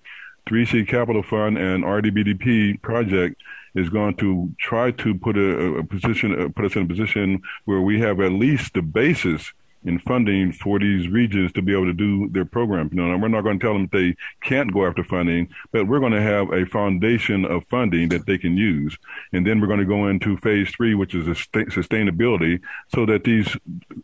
3C 0.47 0.87
Capital 0.89 1.23
Fund 1.23 1.59
and 1.59 1.85
RDBDP 1.85 2.81
project 2.83 3.43
is 3.75 3.89
going 3.91 4.15
to 4.17 4.51
try 4.59 4.91
to 4.91 5.15
put 5.15 5.37
a, 5.37 5.79
a 5.79 5.85
position, 5.85 6.41
uh, 6.41 6.49
put 6.49 6.65
us 6.65 6.77
in 6.77 6.83
a 6.85 6.87
position 6.87 7.43
where 7.65 7.81
we 7.81 8.01
have 8.01 8.21
at 8.21 8.33
least 8.33 8.75
the 8.75 8.83
basis 8.83 9.53
in 9.85 9.99
funding 10.01 10.53
for 10.53 10.79
these 10.79 11.09
regions 11.09 11.53
to 11.53 11.63
be 11.63 11.73
able 11.73 11.85
to 11.85 11.93
do 11.93 12.29
their 12.31 12.45
program. 12.45 12.91
You 12.93 13.07
know, 13.07 13.17
we're 13.17 13.29
not 13.29 13.43
going 13.43 13.59
to 13.59 13.65
tell 13.65 13.75
them 13.75 13.89
they 13.93 14.17
can't 14.41 14.73
go 14.73 14.87
after 14.87 15.05
funding, 15.05 15.49
but 15.73 15.87
we're 15.87 16.01
going 16.01 16.13
to 16.13 16.23
have 16.23 16.53
a 16.53 16.67
foundation 16.67 17.45
of 17.45 17.65
funding 17.67 18.09
that 18.09 18.27
they 18.27 18.37
can 18.39 18.57
use. 18.57 18.97
And 19.33 19.47
then 19.47 19.61
we're 19.61 19.69
going 19.69 19.81
to 19.81 19.85
go 19.85 20.09
into 20.09 20.37
phase 20.39 20.71
three, 20.71 20.95
which 20.95 21.15
is 21.15 21.27
sustainability, 21.27 22.61
so 22.93 23.07
that 23.07 23.25
these 23.25 23.57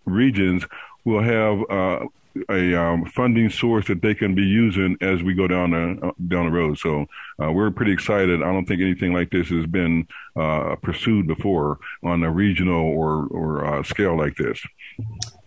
regions 0.05 0.65
will 1.05 1.23
have 1.23 1.59
uh, 1.69 2.07
a 2.49 2.75
um, 2.75 3.05
funding 3.07 3.51
source 3.51 3.87
that 3.89 4.03
they 4.03 4.15
can 4.15 4.35
be 4.35 4.43
using 4.43 4.97
as 5.01 5.23
we 5.23 5.35
go 5.35 5.47
down 5.47 5.71
the 5.71 6.07
uh, 6.07 6.13
down 6.29 6.47
the 6.47 6.53
road. 6.53 6.79
So 6.79 7.07
uh, 7.43 7.53
we're 7.53 7.71
pretty 7.71 7.93
excited. 7.93 8.43
I 8.43 8.53
don't 8.53 8.67
think 8.67 8.81
anything 8.81 9.13
like 9.13 9.31
this 9.31 9.49
has 9.49 9.67
been 9.67 10.07
uh, 10.37 10.77
pursued 10.77 11.27
before 11.27 11.79
on 12.03 12.23
a 12.23 12.31
regional 12.31 12.83
or 12.83 13.27
or 13.27 13.65
uh, 13.65 13.83
scale 13.83 14.17
like 14.17 14.37
this. 14.37 14.61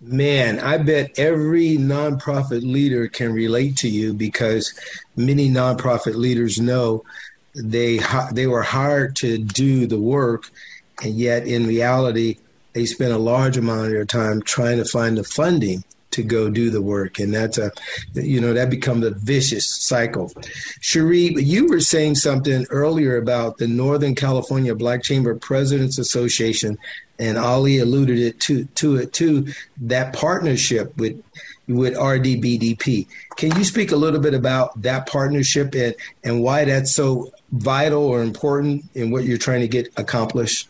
Man, 0.01 0.60
I 0.60 0.77
bet 0.77 1.18
every 1.18 1.77
nonprofit 1.77 2.62
leader 2.62 3.08
can 3.08 3.34
relate 3.34 3.77
to 3.77 3.89
you 3.89 4.13
because 4.13 4.77
many 5.15 5.50
nonprofit 5.50 6.15
leaders 6.15 6.60
know 6.60 7.04
they 7.56 8.00
they 8.32 8.48
were 8.48 8.63
hired 8.63 9.15
to 9.18 9.38
do 9.38 9.88
the 9.88 10.00
work, 10.00 10.51
and 11.04 11.13
yet 11.15 11.48
in 11.48 11.65
reality 11.65 12.38
they 12.74 12.86
spend 12.86 13.13
a 13.13 13.18
large 13.18 13.58
amount 13.58 13.86
of 13.86 13.92
their 13.92 14.06
time 14.06 14.42
trying 14.42 14.77
to 14.77 14.86
find 14.86 15.18
the 15.18 15.24
funding 15.24 15.84
to 16.15 16.24
go 16.24 16.50
do 16.50 16.69
the 16.69 16.81
work. 16.81 17.19
And 17.19 17.34
that's 17.34 17.57
a, 17.57 17.72
you 18.13 18.39
know, 18.39 18.53
that 18.53 18.69
becomes 18.69 19.05
a 19.05 19.12
vicious 19.12 19.69
cycle. 19.69 20.31
Cherie, 20.79 21.36
you 21.36 21.67
were 21.67 21.81
saying 21.81 22.15
something 22.15 22.65
earlier 22.69 23.17
about 23.17 23.57
the 23.57 23.67
Northern 23.67 24.15
California 24.15 24.74
Black 24.74 25.03
Chamber 25.03 25.36
Presidents 25.36 26.00
Association, 26.00 26.77
and 27.19 27.38
Ollie 27.38 27.79
alluded 27.79 28.17
it 28.17 28.39
to, 28.41 28.65
to 28.65 28.95
it 28.95 29.12
too, 29.12 29.48
that 29.81 30.13
partnership 30.13 30.95
with 30.98 31.22
with 31.67 31.95
RDBDP. 31.95 33.07
Can 33.38 33.55
you 33.57 33.63
speak 33.63 33.91
a 33.91 33.95
little 33.95 34.19
bit 34.19 34.36
about 34.36 34.79
that 34.84 35.07
partnership 35.07 35.74
and, 35.74 35.95
and 36.24 36.43
why 36.43 36.63
that's 36.63 36.93
so 36.93 37.31
vital 37.51 38.03
or 38.03 38.22
important 38.22 38.86
in 38.93 39.10
what 39.10 39.24
you're 39.24 39.39
trying 39.39 39.62
to 39.62 39.67
get 39.67 39.91
accomplished? 39.98 40.69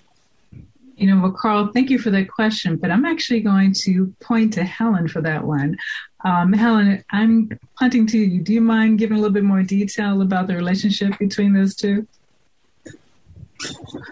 You 0.96 1.08
know, 1.08 1.22
well, 1.22 1.32
Carl, 1.32 1.72
thank 1.74 1.90
you 1.90 2.00
for 2.00 2.10
that 2.12 2.30
question, 2.30 2.78
but 2.78 2.90
I'm 2.90 3.06
actually 3.06 3.42
going 3.42 3.74
to 3.84 4.14
point 4.22 4.54
to 4.54 4.64
Helen 4.64 5.08
for 5.08 5.22
that 5.22 5.44
one. 5.44 5.78
Um, 6.24 6.54
Helen, 6.54 7.04
I'm 7.12 7.50
punting 7.78 8.08
to 8.08 8.18
you. 8.18 8.42
Do 8.42 8.54
you 8.54 8.62
mind 8.62 9.00
giving 9.00 9.18
a 9.18 9.20
little 9.20 9.34
bit 9.34 9.44
more 9.44 9.62
detail 9.62 10.22
about 10.22 10.48
the 10.48 10.56
relationship 10.56 11.18
between 11.20 11.54
those 11.54 11.76
two? 11.76 12.08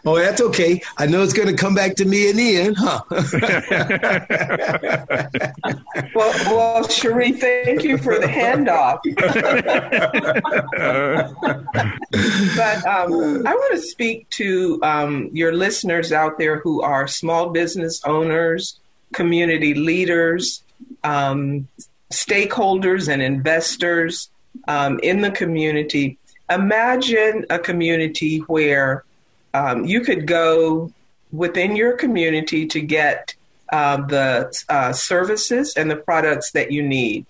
Oh, 0.06 0.18
that's 0.18 0.42
okay. 0.42 0.82
I 0.98 1.06
know 1.06 1.24
it's 1.24 1.34
going 1.34 1.48
to 1.48 1.56
come 1.56 1.76
back 1.76 1.96
to 1.96 2.06
me 2.06 2.30
and 2.30 2.40
Ian, 2.40 2.76
huh? 2.76 3.02
well, 6.14 6.34
well, 6.54 6.88
Cherie, 6.88 7.32
thank 7.32 7.84
you 7.84 7.98
for 7.98 8.20
the 8.20 8.28
handoff. 8.28 9.00
but 12.56 12.86
um, 12.86 13.48
I 13.48 13.54
want 13.54 13.76
to 13.76 13.82
speak 13.82 14.30
to 14.32 14.80
um, 14.84 15.30
your 15.32 15.54
listeners 15.54 16.12
out 16.12 16.38
there 16.38 16.60
who 16.60 16.82
are 16.82 17.08
small 17.08 17.50
business 17.50 18.04
owners, 18.04 18.80
community 19.14 19.74
leaders, 19.74 20.64
um, 21.04 21.68
stakeholders, 22.12 23.08
and 23.08 23.22
investors 23.22 24.30
um, 24.68 25.00
in 25.02 25.22
the 25.22 25.32
community. 25.32 26.18
Imagine 26.50 27.46
a 27.50 27.58
community 27.58 28.40
where 28.40 29.06
um, 29.54 29.86
you 29.86 30.02
could 30.02 30.28
go 30.28 30.92
within 31.32 31.76
your 31.76 31.94
community 31.94 32.68
to 32.68 32.82
get 32.82 33.36
uh, 33.72 33.98
the 33.98 34.54
uh, 34.70 34.94
services 34.94 35.76
and 35.76 35.90
the 35.90 35.96
products 35.96 36.52
that 36.52 36.72
you 36.72 36.84
need. 36.84 37.26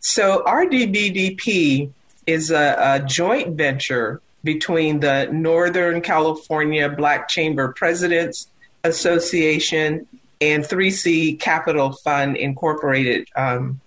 So, 0.00 0.42
RDBDP 0.44 1.90
is 2.26 2.50
a, 2.50 2.76
a 2.78 3.06
joint 3.06 3.56
venture 3.56 4.20
between 4.44 5.00
the 5.00 5.28
Northern 5.32 6.00
California 6.00 6.88
Black 6.88 7.28
Chamber 7.28 7.72
Presidents 7.72 8.48
Association 8.84 10.06
and 10.40 10.62
3C 10.62 11.40
Capital 11.40 11.92
Fund 11.92 12.36
Incorporated. 12.36 13.28
Um, 13.34 13.80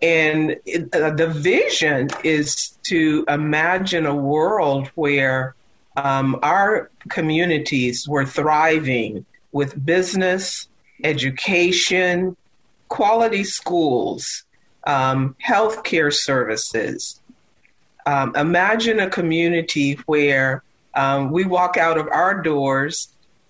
and 0.00 0.56
it, 0.64 0.94
uh, 0.94 1.10
the 1.10 1.26
vision 1.26 2.08
is 2.22 2.78
to 2.84 3.24
imagine 3.28 4.06
a 4.06 4.14
world 4.14 4.88
where 4.94 5.54
um, 6.04 6.38
our 6.42 6.90
communities 7.08 8.06
were 8.08 8.24
thriving 8.24 9.24
with 9.50 9.84
business, 9.84 10.68
education, 11.02 12.36
quality 12.88 13.42
schools, 13.42 14.44
um, 14.86 15.34
healthcare 15.44 16.12
services. 16.12 17.20
Um, 18.06 18.34
imagine 18.36 19.00
a 19.00 19.10
community 19.10 19.94
where 20.06 20.62
um, 20.94 21.30
we 21.30 21.44
walk 21.44 21.76
out 21.76 21.98
of 21.98 22.06
our 22.08 22.42
doors 22.42 23.08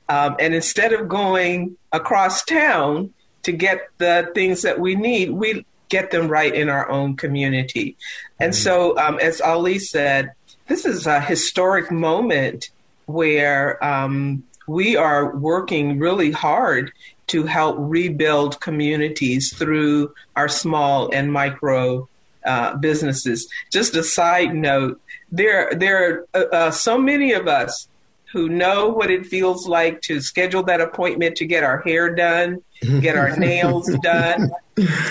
um, 0.08 0.36
and 0.38 0.54
instead 0.54 0.92
of 0.94 1.08
going 1.08 1.76
across 1.92 2.44
town 2.44 3.12
to 3.42 3.52
get 3.52 3.88
the 3.98 4.30
things 4.34 4.62
that 4.62 4.80
we 4.80 4.94
need, 4.94 5.30
we 5.30 5.66
get 5.90 6.10
them 6.10 6.28
right 6.28 6.54
in 6.54 6.68
our 6.70 6.90
own 6.90 7.16
community. 7.16 7.96
And 8.40 8.52
mm-hmm. 8.52 8.62
so, 8.62 8.98
um, 8.98 9.18
as 9.18 9.40
Ollie 9.40 9.78
said, 9.78 10.32
this 10.68 10.84
is 10.84 11.06
a 11.06 11.20
historic 11.20 11.90
moment 11.90 12.70
where 13.06 13.82
um, 13.84 14.44
we 14.66 14.96
are 14.96 15.34
working 15.36 15.98
really 15.98 16.30
hard 16.30 16.92
to 17.28 17.44
help 17.44 17.76
rebuild 17.78 18.60
communities 18.60 19.52
through 19.54 20.12
our 20.36 20.48
small 20.48 21.10
and 21.12 21.32
micro 21.32 22.08
uh, 22.44 22.76
businesses. 22.76 23.50
Just 23.72 23.96
a 23.96 24.04
side 24.04 24.54
note: 24.54 25.00
there, 25.32 25.72
there 25.74 26.26
are 26.34 26.48
uh, 26.52 26.70
so 26.70 26.98
many 26.98 27.32
of 27.32 27.48
us 27.48 27.88
who 28.32 28.48
know 28.48 28.88
what 28.88 29.10
it 29.10 29.26
feels 29.26 29.66
like 29.66 30.02
to 30.02 30.20
schedule 30.20 30.62
that 30.62 30.82
appointment 30.82 31.36
to 31.36 31.46
get 31.46 31.64
our 31.64 31.80
hair 31.80 32.14
done, 32.14 32.62
get 33.00 33.16
our 33.16 33.34
nails 33.36 33.90
done, 34.02 34.50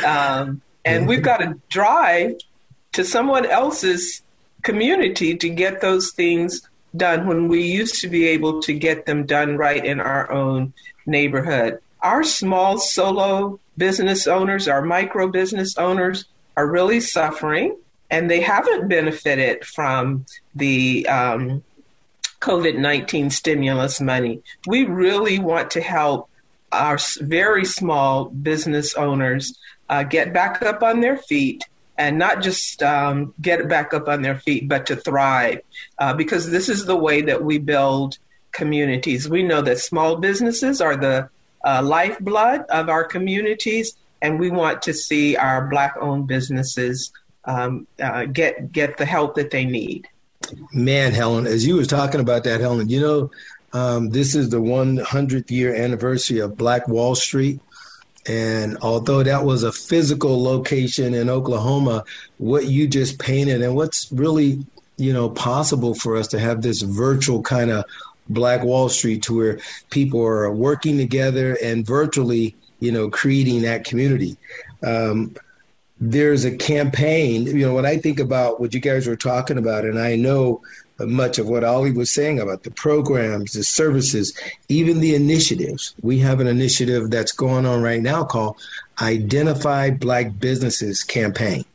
um, 0.06 0.62
and 0.86 1.08
we've 1.08 1.24
got 1.24 1.38
to 1.38 1.60
drive 1.70 2.36
to 2.94 3.04
someone 3.04 3.46
else's 3.46 4.22
community 4.68 5.34
to 5.38 5.48
get 5.48 5.80
those 5.80 6.12
things 6.12 6.62
done 6.94 7.26
when 7.26 7.48
we 7.48 7.62
used 7.64 8.02
to 8.02 8.10
be 8.10 8.28
able 8.28 8.62
to 8.62 8.74
get 8.74 9.06
them 9.06 9.26
done 9.26 9.56
right 9.56 9.84
in 9.86 10.02
our 10.02 10.30
own 10.30 10.74
neighborhood. 11.06 11.80
Our 12.02 12.22
small 12.26 12.78
solo 12.78 13.62
business 13.78 14.28
owners, 14.28 14.68
our 14.68 14.82
micro 14.82 15.30
business 15.30 15.78
owners 15.78 16.26
are 16.58 16.68
really 16.68 17.00
suffering 17.00 17.78
and 18.10 18.30
they 18.30 18.42
haven't 18.42 18.90
benefited 18.90 19.64
from 19.64 20.26
the 20.54 21.08
um, 21.08 21.64
COVID 22.42 22.78
19 22.78 23.30
stimulus 23.30 24.02
money. 24.02 24.42
We 24.68 24.84
really 24.84 25.40
want 25.40 25.72
to 25.72 25.82
help 25.82 26.30
our 26.74 26.98
very 27.22 27.64
small 27.64 28.26
business 28.26 28.96
owners 28.96 29.58
uh, 29.88 30.04
get 30.04 30.34
back 30.34 30.62
up 30.62 30.84
on 30.84 31.00
their 31.00 31.16
feet 31.16 31.64
and 31.98 32.18
not 32.18 32.42
just 32.42 32.84
um, 32.84 33.34
get 33.42 33.68
back 33.68 33.94
up 33.94 34.08
on 34.08 34.22
their 34.22 34.40
feet, 34.40 34.68
but 34.68 34.86
to 34.88 34.96
thrive. 34.96 35.62
Uh, 35.98 36.14
because 36.14 36.50
this 36.50 36.70
is 36.70 36.86
the 36.86 36.96
way 36.96 37.22
that 37.22 37.44
we 37.44 37.58
build 37.58 38.18
communities. 38.52 39.30
We 39.30 39.44
know 39.44 39.62
that 39.62 39.80
small 39.80 40.18
businesses 40.18 40.82
are 40.82 40.96
the 40.96 41.30
uh, 41.66 41.82
lifeblood 41.84 42.62
of 42.70 42.90
our 42.90 43.04
communities, 43.04 43.96
and 44.22 44.40
we 44.40 44.50
want 44.50 44.82
to 44.84 44.94
see 44.94 45.36
our 45.36 45.68
Black-owned 45.68 46.28
businesses 46.28 47.12
um, 47.46 47.88
uh, 48.02 48.26
get 48.26 48.72
get 48.72 48.98
the 48.98 49.06
help 49.06 49.36
that 49.36 49.52
they 49.52 49.66
need. 49.66 50.08
Man, 50.74 51.14
Helen, 51.14 51.48
as 51.48 51.66
you 51.66 51.76
were 51.76 51.86
talking 51.86 52.20
about 52.20 52.44
that, 52.44 52.62
Helen, 52.62 52.90
you 52.90 53.00
know, 53.00 53.32
um, 53.74 54.10
this 54.10 54.36
is 54.36 54.50
the 54.50 54.62
100th 54.62 55.52
year 55.52 55.76
anniversary 55.76 56.40
of 56.40 56.58
Black 56.58 56.88
Wall 56.88 57.16
Street. 57.16 57.60
And 58.28 58.78
although 58.82 59.24
that 59.24 59.46
was 59.46 59.64
a 59.64 59.72
physical 59.72 60.44
location 60.44 61.14
in 61.14 61.30
Oklahoma, 61.30 62.04
what 62.38 62.68
you 62.68 62.88
just 62.88 63.20
painted 63.20 63.62
and 63.62 63.76
what's 63.76 64.12
really, 64.12 64.66
you 64.98 65.14
know, 65.14 65.30
possible 65.30 65.94
for 65.94 66.18
us 66.18 66.28
to 66.30 66.40
have 66.40 66.62
this 66.62 66.82
virtual 66.82 67.42
kind 67.42 67.72
of 67.72 67.86
Black 68.30 68.64
Wall 68.64 68.90
Street 68.90 69.24
to 69.24 69.38
where 69.38 69.60
people 69.90 70.22
are 70.22 70.52
working 70.52 70.98
together 70.98 71.58
and 71.64 71.86
virtually 71.86 72.56
you 72.80 72.92
know, 72.92 73.10
creating 73.10 73.64
that 73.64 73.84
community. 73.84 74.38
Um, 74.84 75.36
there's 76.00 76.46
a 76.46 76.56
campaign, 76.56 77.46
you 77.46 77.66
know, 77.66 77.74
when 77.74 77.86
I 77.86 77.98
think 77.98 78.20
about 78.20 78.60
what 78.60 78.74
you 78.74 78.80
guys 78.80 79.08
were 79.08 79.16
talking 79.16 79.58
about, 79.58 79.84
and 79.84 80.00
I 80.00 80.16
know 80.16 80.62
much 81.00 81.38
of 81.38 81.48
what 81.48 81.64
Ollie 81.64 81.92
was 81.92 82.12
saying 82.12 82.40
about 82.40 82.64
the 82.64 82.72
programs, 82.72 83.54
the 83.54 83.64
services, 83.64 84.38
even 84.70 85.00
the 85.00 85.16
initiatives. 85.16 85.94
We 86.02 86.20
have 86.20 86.40
an 86.40 86.48
initiative 86.48 87.12
that's 87.12 87.32
going 87.32 87.66
on 87.66 87.82
right 87.82 88.02
now 88.02 88.24
called 88.24 88.58
Identify 89.02 89.92
Black 89.92 90.40
Businesses 90.40 91.04
Campaign. 91.04 91.66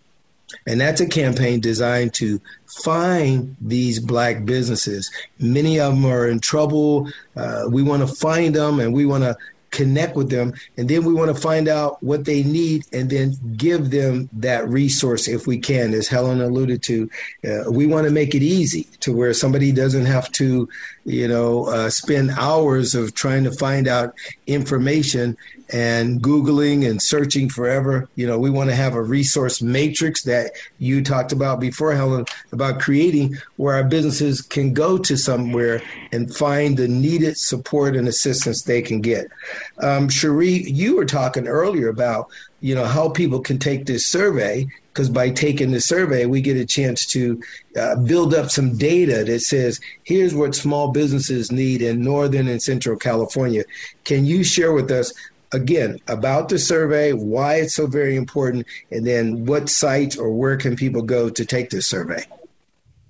And 0.66 0.80
that's 0.80 1.00
a 1.00 1.06
campaign 1.06 1.60
designed 1.60 2.14
to 2.14 2.40
find 2.84 3.56
these 3.60 3.98
black 4.00 4.44
businesses. 4.44 5.10
Many 5.38 5.80
of 5.80 5.94
them 5.94 6.04
are 6.04 6.28
in 6.28 6.40
trouble. 6.40 7.08
Uh, 7.36 7.64
we 7.68 7.82
want 7.82 8.06
to 8.06 8.14
find 8.14 8.54
them 8.54 8.80
and 8.80 8.92
we 8.92 9.06
want 9.06 9.24
to 9.24 9.36
connect 9.72 10.14
with 10.14 10.30
them 10.30 10.52
and 10.76 10.88
then 10.88 11.04
we 11.04 11.12
want 11.12 11.34
to 11.34 11.42
find 11.42 11.66
out 11.66 12.00
what 12.02 12.24
they 12.24 12.42
need 12.42 12.84
and 12.92 13.10
then 13.10 13.34
give 13.56 13.90
them 13.90 14.28
that 14.32 14.68
resource 14.68 15.26
if 15.26 15.46
we 15.46 15.58
can 15.58 15.92
as 15.94 16.06
helen 16.06 16.40
alluded 16.40 16.82
to 16.82 17.10
uh, 17.44 17.64
we 17.70 17.86
want 17.86 18.06
to 18.06 18.12
make 18.12 18.34
it 18.34 18.42
easy 18.42 18.84
to 19.00 19.12
where 19.16 19.34
somebody 19.34 19.72
doesn't 19.72 20.06
have 20.06 20.30
to 20.30 20.68
you 21.04 21.26
know 21.26 21.64
uh, 21.66 21.90
spend 21.90 22.30
hours 22.32 22.94
of 22.94 23.14
trying 23.14 23.42
to 23.42 23.50
find 23.50 23.88
out 23.88 24.14
information 24.46 25.36
and 25.72 26.20
Googling 26.20 26.88
and 26.88 27.00
searching 27.00 27.48
forever. 27.48 28.08
You 28.14 28.26
know, 28.26 28.38
we 28.38 28.50
want 28.50 28.68
to 28.70 28.76
have 28.76 28.94
a 28.94 29.02
resource 29.02 29.62
matrix 29.62 30.22
that 30.24 30.52
you 30.78 31.02
talked 31.02 31.32
about 31.32 31.60
before, 31.60 31.94
Helen, 31.94 32.26
about 32.52 32.80
creating 32.80 33.36
where 33.56 33.74
our 33.74 33.84
businesses 33.84 34.42
can 34.42 34.74
go 34.74 34.98
to 34.98 35.16
somewhere 35.16 35.82
and 36.12 36.34
find 36.34 36.76
the 36.76 36.88
needed 36.88 37.38
support 37.38 37.96
and 37.96 38.06
assistance 38.06 38.62
they 38.62 38.82
can 38.82 39.00
get. 39.00 39.28
Um, 39.78 40.08
Cherie, 40.08 40.62
you 40.70 40.96
were 40.96 41.04
talking 41.04 41.46
earlier 41.46 41.88
about, 41.88 42.28
you 42.60 42.74
know, 42.74 42.84
how 42.84 43.08
people 43.08 43.40
can 43.40 43.58
take 43.58 43.86
this 43.86 44.06
survey 44.06 44.66
because 44.92 45.08
by 45.08 45.30
taking 45.30 45.70
the 45.70 45.80
survey, 45.80 46.26
we 46.26 46.42
get 46.42 46.56
a 46.56 46.66
chance 46.66 47.06
to 47.06 47.40
uh, 47.80 47.96
build 47.96 48.34
up 48.34 48.50
some 48.50 48.76
data 48.76 49.24
that 49.24 49.40
says, 49.40 49.80
here's 50.04 50.34
what 50.34 50.54
small 50.54 50.88
businesses 50.92 51.50
need 51.50 51.80
in 51.80 52.02
Northern 52.02 52.46
and 52.46 52.62
Central 52.62 52.98
California. 52.98 53.64
Can 54.04 54.26
you 54.26 54.44
share 54.44 54.72
with 54.72 54.90
us 54.90 55.12
again 55.52 55.98
about 56.08 56.50
the 56.50 56.58
survey, 56.58 57.12
why 57.12 57.56
it's 57.56 57.74
so 57.74 57.86
very 57.86 58.16
important, 58.16 58.66
and 58.90 59.06
then 59.06 59.46
what 59.46 59.68
sites 59.68 60.16
or 60.16 60.30
where 60.30 60.56
can 60.56 60.76
people 60.76 61.02
go 61.02 61.30
to 61.30 61.44
take 61.44 61.70
this 61.70 61.86
survey? 61.86 62.24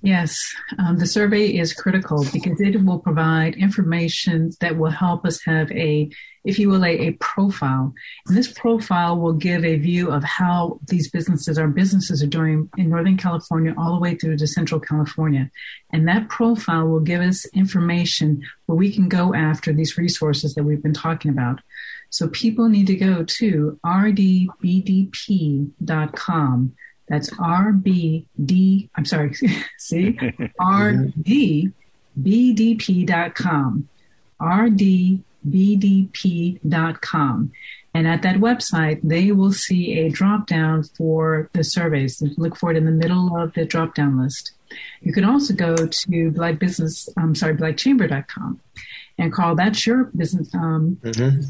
Yes, 0.05 0.37
um, 0.81 0.99
the 0.99 1.07
survey 1.07 1.47
is 1.47 1.73
critical 1.73 2.27
because 2.33 2.61
it 2.61 2.85
will 2.85 2.99
provide 2.99 3.55
information 3.55 4.51
that 4.61 4.77
will 4.77 4.91
help 4.91 5.25
us 5.25 5.41
have 5.45 5.71
a, 5.71 6.11
if 6.45 6.59
you 6.59 6.69
will, 6.69 6.85
a, 6.85 7.07
a, 7.07 7.13
profile. 7.13 7.95
And 8.27 8.37
this 8.37 8.53
profile 8.53 9.17
will 9.17 9.35
give 9.35 9.65
a 9.65 9.77
view 9.77 10.11
of 10.11 10.25
how 10.25 10.81
these 10.89 11.09
businesses, 11.09 11.57
our 11.57 11.69
businesses, 11.69 12.21
are 12.21 12.27
doing 12.27 12.69
in 12.77 12.91
Northern 12.91 13.17
California 13.17 13.75
all 13.79 13.95
the 13.95 14.01
way 14.01 14.17
through 14.17 14.39
to 14.39 14.47
Central 14.49 14.81
California. 14.81 15.49
And 15.93 16.09
that 16.09 16.29
profile 16.29 16.89
will 16.89 16.99
give 16.99 17.21
us 17.21 17.47
information 17.55 18.43
where 18.67 18.77
we 18.77 18.93
can 18.93 19.09
go 19.09 19.35
after 19.35 19.73
these 19.73 19.97
resources 19.97 20.55
that 20.55 20.65
we've 20.65 20.83
been 20.83 20.93
talking 20.93 21.31
about. 21.31 21.61
So 22.11 22.27
people 22.27 22.69
need 22.69 22.89
to 22.89 22.97
go 22.97 23.23
to 23.23 23.79
rdbdp.com. 23.87 24.49
That's 27.13 27.29
RBD, 27.29 28.89
I'm 28.95 29.05
sorry, 29.05 29.35
see? 29.79 30.13
rdbdp.com. 30.61 31.75
rdbdp.com. 34.41 35.23
And 37.95 38.09
at 38.09 38.23
that 38.23 38.37
website, 38.37 39.01
they 39.03 39.31
will 39.31 39.53
see 39.53 39.99
a 39.99 40.09
drop 40.09 40.47
down 40.47 40.85
for 40.85 41.51
the 41.53 41.63
surveys. 41.63 42.23
Look 42.39 42.57
for 42.57 42.71
it 42.71 42.79
in 42.79 42.87
the 42.87 42.91
middle 42.91 43.37
of 43.37 43.53
the 43.53 43.67
drop 43.67 43.95
down 43.95 44.19
list. 44.19 44.53
You 45.03 45.13
can 45.13 45.27
also 45.27 45.53
go 45.53 45.77
to 45.77 46.31
Black 46.31 46.59
Business, 46.59 47.11
I'm 47.19 47.35
sorry, 47.35 47.55
blackchamber.com. 47.55 48.59
And 49.19 49.31
Carl, 49.31 49.55
that's 49.55 49.87
your 49.87 50.05
business 50.05 50.55
um, 50.55 50.97
mm-hmm. 51.03 51.43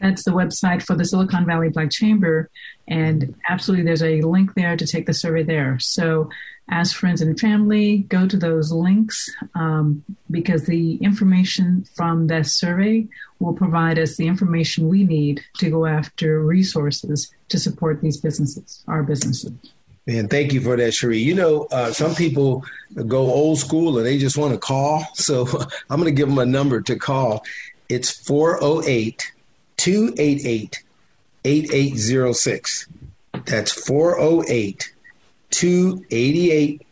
That's 0.00 0.24
the 0.24 0.32
website 0.32 0.82
for 0.82 0.94
the 0.94 1.04
Silicon 1.04 1.46
Valley 1.46 1.70
Black 1.70 1.90
Chamber. 1.90 2.50
And 2.86 3.34
absolutely, 3.48 3.84
there's 3.84 4.02
a 4.02 4.20
link 4.22 4.54
there 4.54 4.76
to 4.76 4.86
take 4.86 5.06
the 5.06 5.14
survey 5.14 5.42
there. 5.42 5.78
So 5.78 6.28
ask 6.68 6.96
friends 6.96 7.20
and 7.20 7.38
family, 7.38 7.98
go 8.08 8.26
to 8.26 8.36
those 8.36 8.72
links 8.72 9.30
um, 9.54 10.04
because 10.30 10.66
the 10.66 10.96
information 10.96 11.86
from 11.94 12.26
that 12.26 12.46
survey 12.46 13.06
will 13.38 13.54
provide 13.54 13.98
us 13.98 14.16
the 14.16 14.26
information 14.26 14.88
we 14.88 15.04
need 15.04 15.42
to 15.58 15.70
go 15.70 15.86
after 15.86 16.40
resources 16.40 17.32
to 17.48 17.58
support 17.58 18.00
these 18.02 18.16
businesses, 18.16 18.82
our 18.88 19.02
businesses. 19.02 19.52
And 20.08 20.30
thank 20.30 20.52
you 20.52 20.60
for 20.60 20.76
that, 20.76 20.94
Cherie. 20.94 21.18
You 21.18 21.34
know, 21.34 21.66
uh, 21.72 21.92
some 21.92 22.14
people 22.14 22.64
go 23.06 23.18
old 23.18 23.58
school 23.58 23.98
and 23.98 24.06
they 24.06 24.18
just 24.18 24.36
want 24.36 24.52
to 24.52 24.58
call. 24.58 25.04
So 25.14 25.46
I'm 25.90 26.00
going 26.00 26.04
to 26.04 26.16
give 26.16 26.28
them 26.28 26.38
a 26.38 26.46
number 26.46 26.80
to 26.82 26.96
call. 26.96 27.44
It's 27.88 28.10
408 28.10 29.32
288 29.76 30.82
8806. 31.44 32.88
That's 33.44 33.72
408 33.72 34.92
288 35.50 36.86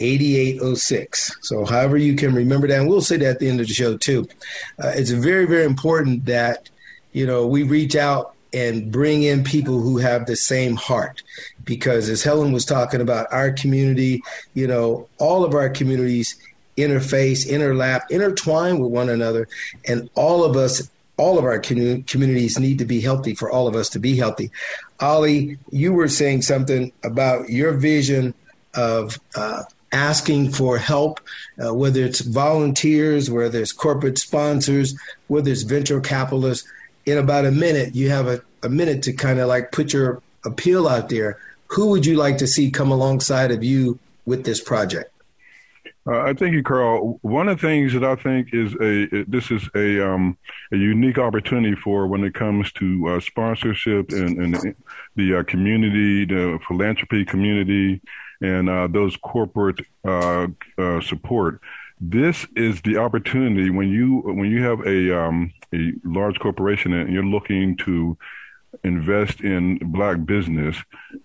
8806. 0.00 1.36
So, 1.42 1.64
however, 1.64 1.96
you 1.96 2.16
can 2.16 2.34
remember 2.34 2.66
that, 2.66 2.80
and 2.80 2.88
we'll 2.88 3.00
say 3.00 3.16
that 3.18 3.26
at 3.26 3.38
the 3.38 3.48
end 3.48 3.60
of 3.60 3.68
the 3.68 3.74
show 3.74 3.96
too. 3.96 4.28
Uh, 4.82 4.92
it's 4.94 5.10
very, 5.10 5.46
very 5.46 5.64
important 5.64 6.24
that 6.26 6.68
you 7.12 7.26
know 7.26 7.46
we 7.46 7.62
reach 7.62 7.94
out 7.94 8.34
and 8.54 8.92
bring 8.92 9.22
in 9.22 9.44
people 9.44 9.80
who 9.80 9.98
have 9.98 10.26
the 10.26 10.36
same 10.36 10.76
heart, 10.76 11.22
because 11.64 12.08
as 12.08 12.22
Helen 12.22 12.52
was 12.52 12.64
talking 12.64 13.00
about, 13.00 13.32
our 13.32 13.50
community, 13.50 14.22
you 14.54 14.66
know, 14.66 15.08
all 15.18 15.44
of 15.44 15.54
our 15.54 15.70
communities 15.70 16.36
interface, 16.76 17.46
interlap, 17.46 18.02
intertwine 18.10 18.78
with 18.78 18.90
one 18.90 19.08
another, 19.08 19.46
and 19.86 20.08
all 20.14 20.42
of 20.44 20.56
us 20.56 20.90
all 21.16 21.38
of 21.38 21.44
our 21.44 21.58
communities 21.58 22.58
need 22.58 22.78
to 22.78 22.84
be 22.84 23.00
healthy 23.00 23.34
for 23.34 23.50
all 23.50 23.68
of 23.68 23.76
us 23.76 23.90
to 23.90 23.98
be 23.98 24.16
healthy. 24.16 24.50
Ollie, 25.00 25.58
you 25.70 25.92
were 25.92 26.08
saying 26.08 26.42
something 26.42 26.92
about 27.02 27.50
your 27.50 27.72
vision 27.74 28.34
of 28.74 29.20
uh, 29.36 29.62
asking 29.92 30.50
for 30.50 30.78
help, 30.78 31.20
uh, 31.64 31.74
whether 31.74 32.02
it's 32.02 32.20
volunteers, 32.20 33.30
whether 33.30 33.60
it's 33.60 33.72
corporate 33.72 34.18
sponsors, 34.18 34.98
whether 35.28 35.50
it's 35.50 35.62
venture 35.62 36.00
capitalists. 36.00 36.68
In 37.04 37.18
about 37.18 37.44
a 37.44 37.50
minute, 37.50 37.94
you 37.94 38.08
have 38.08 38.26
a, 38.26 38.40
a 38.62 38.68
minute 38.68 39.02
to 39.02 39.12
kind 39.12 39.38
of 39.38 39.48
like 39.48 39.72
put 39.72 39.92
your 39.92 40.22
appeal 40.44 40.88
out 40.88 41.08
there. 41.08 41.38
Who 41.68 41.88
would 41.88 42.06
you 42.06 42.16
like 42.16 42.38
to 42.38 42.46
see 42.46 42.70
come 42.70 42.90
alongside 42.90 43.50
of 43.50 43.62
you 43.62 43.98
with 44.24 44.44
this 44.44 44.60
project? 44.60 45.11
Uh, 46.04 46.20
I 46.20 46.32
thank 46.32 46.52
you, 46.52 46.64
Carl. 46.64 47.18
One 47.22 47.48
of 47.48 47.60
the 47.60 47.66
things 47.66 47.92
that 47.92 48.02
I 48.02 48.16
think 48.16 48.48
is 48.52 48.74
a 48.80 49.24
this 49.28 49.52
is 49.52 49.68
a 49.76 50.04
um, 50.04 50.36
a 50.72 50.76
unique 50.76 51.18
opportunity 51.18 51.76
for 51.76 52.08
when 52.08 52.24
it 52.24 52.34
comes 52.34 52.72
to 52.72 53.08
uh, 53.08 53.20
sponsorship 53.20 54.10
and, 54.10 54.56
and 54.56 54.74
the 55.14 55.38
uh, 55.38 55.42
community, 55.44 56.24
the 56.24 56.58
philanthropy 56.66 57.24
community, 57.24 58.00
and 58.40 58.68
uh, 58.68 58.88
those 58.88 59.16
corporate 59.16 59.80
uh, 60.04 60.48
uh, 60.76 61.00
support. 61.00 61.60
This 62.00 62.46
is 62.56 62.82
the 62.82 62.96
opportunity 62.96 63.70
when 63.70 63.88
you 63.88 64.22
when 64.24 64.50
you 64.50 64.60
have 64.64 64.80
a 64.84 65.16
um, 65.16 65.52
a 65.72 65.92
large 66.04 66.40
corporation 66.40 66.92
and 66.92 67.12
you're 67.12 67.24
looking 67.24 67.76
to 67.76 68.18
invest 68.84 69.40
in 69.40 69.78
black 69.78 70.24
business, 70.24 70.76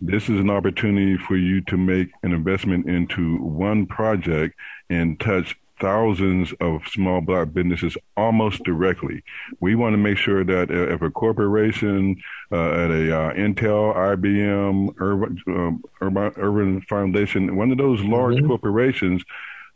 this 0.02 0.24
is 0.24 0.40
an 0.40 0.50
opportunity 0.50 1.18
for 1.18 1.38
you 1.38 1.62
to 1.62 1.78
make 1.78 2.10
an 2.24 2.34
investment 2.34 2.88
into 2.88 3.38
one 3.38 3.86
project 3.86 4.56
and 4.90 5.20
touch 5.20 5.58
thousands 5.80 6.54
of 6.60 6.82
small 6.88 7.22
black 7.22 7.54
businesses 7.54 7.96
almost 8.16 8.64
directly. 8.64 9.24
We 9.60 9.76
want 9.76 9.94
to 9.94 9.98
make 9.98 10.18
sure 10.18 10.44
that 10.44 10.72
if 10.72 11.02
a 11.02 11.10
corporation 11.10 12.18
uh, 12.52 12.72
at 12.72 12.92
a 12.92 13.16
uh, 13.16 13.34
Intel, 13.34 13.96
IBM, 13.96 14.96
Urban, 14.98 15.44
um, 15.48 15.84
Urban, 16.02 16.34
Urban 16.36 16.82
Foundation, 16.82 17.56
one 17.56 17.72
of 17.72 17.78
those 17.78 18.02
large 18.02 18.38
mm-hmm. 18.38 18.48
corporations 18.48 19.24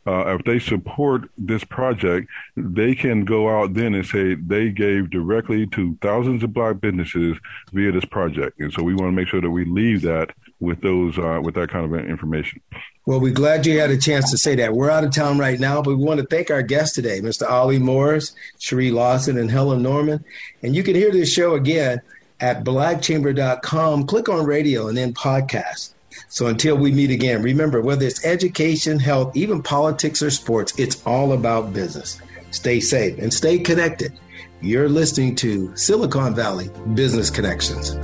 uh, 0.08 0.36
if 0.36 0.44
they 0.46 0.58
support 0.58 1.30
this 1.38 1.64
project, 1.64 2.28
they 2.58 2.96
can 2.96 3.24
go 3.24 3.50
out 3.50 3.74
then 3.74 3.94
and 3.94 4.06
say 4.06 4.34
they 4.34 4.70
gave 4.70 5.10
directly 5.12 5.68
to 5.68 5.98
thousands 6.02 6.44
of 6.44 6.54
black 6.54 6.82
businesses 6.82 7.38
via 7.72 7.92
this 7.92 8.06
project. 8.06 8.60
And 8.60 8.74
so 8.74 8.82
we 8.84 8.96
want 8.96 9.10
to 9.10 9.12
make 9.12 9.28
sure 9.28 9.42
that 9.42 9.52
we 9.52 9.66
leave 9.66 10.02
that 10.02 10.32
with 10.60 10.82
those 10.82 11.18
uh, 11.18 11.40
with 11.44 11.56
that 11.56 11.70
kind 11.70 11.86
of 11.86 12.06
information. 12.06 12.62
Well, 13.06 13.20
we're 13.20 13.34
glad 13.34 13.66
you 13.66 13.80
had 13.80 13.90
a 13.90 13.98
chance 13.98 14.30
to 14.32 14.38
say 14.38 14.56
that. 14.56 14.74
We're 14.74 14.92
out 14.92 15.04
of 15.04 15.12
town 15.12 15.38
right 15.40 15.60
now, 15.60 15.82
but 15.82 15.98
we 15.98 16.04
want 16.04 16.20
to 16.20 16.26
thank 16.26 16.52
our 16.52 16.62
guests 16.62 16.96
today, 16.96 17.20
Mr. 17.20 17.50
Ollie 17.50 17.80
Morris, 17.80 18.34
Cherie 18.60 18.92
Lawson, 18.92 19.38
and 19.38 19.50
Helen 19.50 19.82
Norman. 19.82 20.24
And 20.62 20.76
you 20.76 20.84
can 20.84 20.96
hear 20.96 21.12
this 21.12 21.32
show 21.32 21.56
again 21.56 22.02
at 22.40 22.64
blackchamber.com. 22.64 24.06
Click 24.06 24.30
on 24.30 24.46
radio 24.46 24.88
and 24.88 24.98
then 24.98 25.14
podcast. 25.14 25.94
So 26.28 26.48
until 26.48 26.78
we 26.78 26.92
meet 26.92 27.12
again, 27.12 27.42
remember 27.42 27.82
whether 27.82 28.06
it's 28.06 28.26
education, 28.26 29.00
health, 29.00 29.36
even 29.36 29.62
politics 29.62 30.22
or 30.22 30.32
sports, 30.32 30.78
it's 30.78 31.02
all 31.06 31.34
about 31.34 31.74
business. 31.74 32.22
Stay 32.52 32.80
safe 32.80 33.18
and 33.18 33.34
stay 33.34 33.60
connected. 33.60 34.20
You're 34.62 34.90
listening 34.90 35.36
to 35.38 35.76
Silicon 35.76 36.36
Valley 36.36 36.70
Business 36.94 37.30
Connections. 37.30 37.96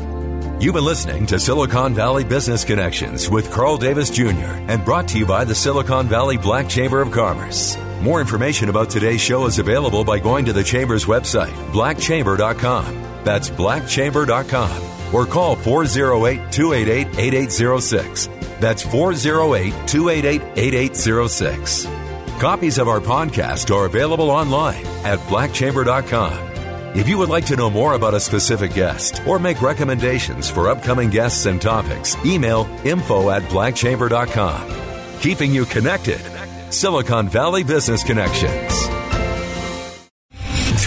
You've 0.59 0.73
been 0.73 0.85
listening 0.85 1.27
to 1.27 1.39
Silicon 1.39 1.93
Valley 1.93 2.23
Business 2.23 2.65
Connections 2.65 3.29
with 3.29 3.51
Carl 3.51 3.77
Davis 3.77 4.09
Jr. 4.09 4.57
and 4.67 4.83
brought 4.83 5.07
to 5.09 5.19
you 5.19 5.25
by 5.25 5.43
the 5.43 5.53
Silicon 5.53 6.07
Valley 6.07 6.35
Black 6.35 6.67
Chamber 6.67 6.99
of 6.99 7.11
Commerce. 7.11 7.77
More 8.01 8.21
information 8.21 8.69
about 8.69 8.89
today's 8.89 9.21
show 9.21 9.45
is 9.45 9.59
available 9.59 10.03
by 10.03 10.17
going 10.17 10.45
to 10.45 10.53
the 10.53 10.63
Chamber's 10.63 11.05
website, 11.05 11.53
blackchamber.com. 11.71 13.23
That's 13.23 13.51
blackchamber.com. 13.51 14.96
Or 15.13 15.25
call 15.25 15.55
408 15.55 16.51
288 16.51 17.19
8806. 17.19 18.29
That's 18.59 18.81
408 18.81 19.73
288 19.87 20.41
8806. 20.57 21.87
Copies 22.39 22.77
of 22.77 22.87
our 22.87 22.99
podcast 22.99 23.73
are 23.75 23.85
available 23.85 24.29
online 24.29 24.85
at 25.03 25.19
blackchamber.com. 25.21 26.47
If 26.95 27.07
you 27.07 27.17
would 27.17 27.29
like 27.29 27.45
to 27.47 27.55
know 27.55 27.69
more 27.69 27.93
about 27.93 28.13
a 28.13 28.19
specific 28.19 28.73
guest 28.73 29.21
or 29.27 29.37
make 29.39 29.61
recommendations 29.61 30.49
for 30.49 30.69
upcoming 30.69 31.09
guests 31.09 31.45
and 31.45 31.61
topics, 31.61 32.15
email 32.25 32.67
info 32.83 33.29
at 33.29 33.43
blackchamber.com. 33.43 35.19
Keeping 35.19 35.53
you 35.53 35.65
connected. 35.65 36.21
Silicon 36.71 37.27
Valley 37.29 37.63
Business 37.63 38.03
Connections. 38.03 38.87